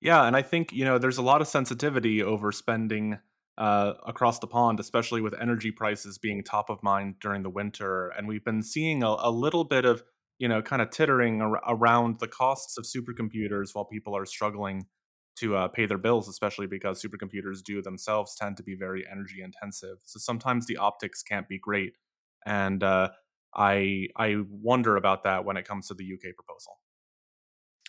Yeah, 0.00 0.24
and 0.24 0.36
I 0.36 0.42
think 0.42 0.72
you 0.72 0.84
know 0.84 0.98
there's 0.98 1.18
a 1.18 1.22
lot 1.22 1.40
of 1.40 1.48
sensitivity 1.48 2.22
over 2.22 2.52
spending 2.52 3.18
uh, 3.56 3.94
across 4.06 4.38
the 4.38 4.46
pond, 4.46 4.78
especially 4.78 5.20
with 5.20 5.34
energy 5.40 5.72
prices 5.72 6.18
being 6.18 6.44
top 6.44 6.70
of 6.70 6.82
mind 6.82 7.16
during 7.20 7.42
the 7.42 7.50
winter, 7.50 8.08
and 8.10 8.28
we've 8.28 8.44
been 8.44 8.62
seeing 8.62 9.02
a, 9.02 9.08
a 9.18 9.30
little 9.30 9.64
bit 9.64 9.84
of 9.84 10.02
you 10.38 10.46
know 10.48 10.62
kind 10.62 10.80
of 10.82 10.90
tittering 10.90 11.42
ar- 11.42 11.60
around 11.66 12.20
the 12.20 12.28
costs 12.28 12.78
of 12.78 12.84
supercomputers 12.84 13.70
while 13.74 13.84
people 13.84 14.16
are 14.16 14.26
struggling 14.26 14.86
to 15.36 15.56
uh, 15.56 15.68
pay 15.68 15.86
their 15.86 15.98
bills, 15.98 16.28
especially 16.28 16.66
because 16.66 17.02
supercomputers 17.02 17.62
do 17.64 17.80
themselves 17.82 18.34
tend 18.36 18.56
to 18.56 18.62
be 18.62 18.74
very 18.76 19.04
energy 19.10 19.42
intensive. 19.42 19.98
So 20.04 20.18
sometimes 20.20 20.66
the 20.66 20.76
optics 20.76 21.22
can't 21.24 21.48
be 21.48 21.58
great, 21.58 21.94
and 22.46 22.84
uh, 22.84 23.08
I 23.54 24.06
I 24.16 24.36
wonder 24.48 24.96
about 24.96 25.24
that 25.24 25.44
when 25.44 25.56
it 25.56 25.66
comes 25.66 25.88
to 25.88 25.94
the 25.94 26.04
UK 26.04 26.32
proposal 26.32 26.77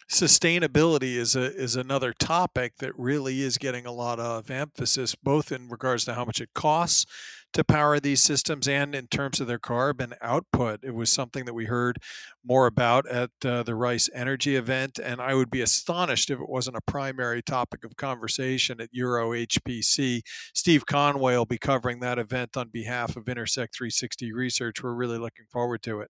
sustainability 0.10 1.16
is 1.16 1.36
a 1.36 1.56
is 1.56 1.76
another 1.76 2.14
topic 2.14 2.78
that 2.78 2.98
really 2.98 3.42
is 3.42 3.58
getting 3.58 3.86
a 3.86 3.92
lot 3.92 4.20
of 4.20 4.50
emphasis, 4.50 5.16
both 5.16 5.52
in 5.52 5.70
regards 5.70 6.06
to 6.06 6.16
how 6.16 6.26
much 6.26 6.42
it 6.42 6.50
costs 6.54 7.06
to 7.54 7.64
power 7.64 8.00
these 8.00 8.22
systems 8.22 8.68
and 8.68 8.94
in 8.94 9.08
terms 9.08 9.40
of 9.40 9.48
their 9.48 9.60
carbon 9.60 10.14
output. 10.22 10.80
It 10.84 10.94
was 10.94 11.12
something 11.12 11.46
that 11.46 11.54
we 11.54 11.66
heard 11.66 11.98
more 12.46 12.68
about 12.68 13.08
at 13.08 13.32
uh, 13.44 13.64
the 13.64 13.76
Rice 13.76 14.10
Energy 14.14 14.56
event, 14.56 15.00
and 15.00 15.20
I 15.22 15.34
would 15.34 15.50
be 15.50 15.62
astonished 15.62 16.30
if 16.30 16.40
it 16.40 16.50
wasn't 16.50 16.78
a 16.78 16.82
primary 16.82 17.42
topic 17.42 17.84
of 17.84 17.96
conversation 17.96 18.80
at 18.82 18.90
Euro 18.92 19.32
HPC. 19.32 20.22
Steve 20.54 20.86
Conway 20.86 21.36
will 21.36 21.46
be 21.46 21.58
covering 21.58 22.00
that 22.02 22.20
event 22.20 22.56
on 22.56 22.70
behalf 22.70 23.16
of 23.16 23.28
Intersect 23.28 23.76
360 23.76 24.32
Research. 24.32 24.84
We're 24.84 24.94
really 24.94 25.18
looking 25.18 25.46
forward 25.52 25.82
to 25.84 26.02
it. 26.02 26.10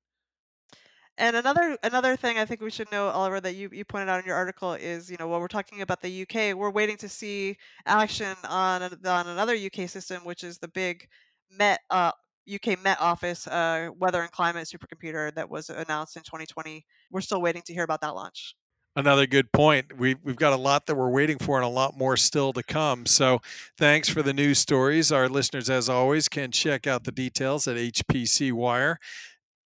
And 1.19 1.35
another 1.35 1.77
another 1.83 2.15
thing 2.15 2.37
I 2.37 2.45
think 2.45 2.61
we 2.61 2.71
should 2.71 2.89
know, 2.93 3.09
Oliver, 3.09 3.41
that 3.41 3.53
you, 3.53 3.69
you 3.73 3.83
pointed 3.83 4.07
out 4.07 4.21
in 4.21 4.25
your 4.25 4.37
article 4.37 4.73
is, 4.73 5.11
you 5.11 5.17
know, 5.19 5.27
when 5.27 5.41
we're 5.41 5.49
talking 5.49 5.81
about 5.81 6.01
the 6.01 6.21
UK, 6.21 6.55
we're 6.55 6.71
waiting 6.71 6.95
to 6.97 7.09
see 7.09 7.57
action 7.85 8.35
on 8.47 8.83
on 8.83 9.27
another 9.27 9.53
UK 9.53 9.89
system, 9.89 10.23
which 10.23 10.45
is 10.45 10.59
the 10.59 10.69
big 10.69 11.07
Met 11.51 11.81
uh, 11.89 12.11
UK 12.51 12.81
Met 12.81 13.01
Office 13.01 13.47
uh, 13.47 13.89
weather 13.97 14.21
and 14.21 14.31
climate 14.31 14.65
supercomputer 14.65 15.35
that 15.35 15.49
was 15.49 15.69
announced 15.69 16.15
in 16.15 16.23
2020. 16.23 16.85
We're 17.11 17.21
still 17.21 17.41
waiting 17.41 17.63
to 17.63 17.73
hear 17.73 17.83
about 17.83 17.99
that 17.99 18.15
launch. 18.15 18.55
Another 18.95 19.27
good 19.27 19.51
point. 19.51 19.97
We, 19.97 20.15
we've 20.23 20.35
got 20.35 20.53
a 20.53 20.57
lot 20.57 20.85
that 20.87 20.95
we're 20.95 21.11
waiting 21.11 21.37
for 21.37 21.57
and 21.57 21.65
a 21.65 21.69
lot 21.69 21.97
more 21.97 22.17
still 22.17 22.53
to 22.53 22.63
come. 22.63 23.05
So, 23.05 23.39
thanks 23.77 24.09
for 24.09 24.23
the 24.23 24.33
news 24.33 24.59
stories. 24.59 25.11
Our 25.11 25.29
listeners, 25.29 25.69
as 25.69 25.89
always, 25.89 26.27
can 26.27 26.51
check 26.51 26.87
out 26.87 27.03
the 27.03 27.11
details 27.11 27.67
at 27.67 27.75
HPC 27.75 28.51
Wire. 28.51 28.99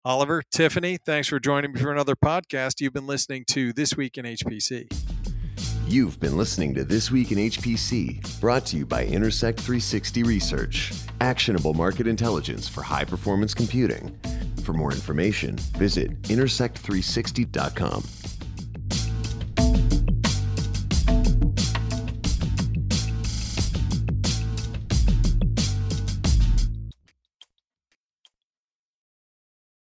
Oliver, 0.05 0.43
Tiffany, 0.51 0.97
thanks 0.97 1.29
for 1.29 1.39
joining 1.39 1.71
me 1.71 1.79
for 1.79 1.89
another 1.89 2.13
podcast. 2.13 2.81
You've 2.81 2.91
been 2.91 3.07
listening 3.07 3.45
to 3.51 3.71
This 3.71 3.95
Week 3.95 4.17
in 4.17 4.25
HPC. 4.25 4.91
You've 5.87 6.19
been 6.19 6.35
listening 6.35 6.73
to 6.73 6.83
This 6.83 7.09
Week 7.09 7.31
in 7.31 7.37
HPC, 7.37 8.41
brought 8.41 8.65
to 8.65 8.75
you 8.77 8.85
by 8.85 9.05
Intersect 9.05 9.61
360 9.61 10.23
Research, 10.23 10.91
actionable 11.21 11.73
market 11.73 12.05
intelligence 12.05 12.67
for 12.67 12.81
high 12.81 13.05
performance 13.05 13.53
computing. 13.53 14.13
For 14.65 14.73
more 14.73 14.91
information, 14.91 15.55
visit 15.77 16.21
intersect360.com. 16.23 18.03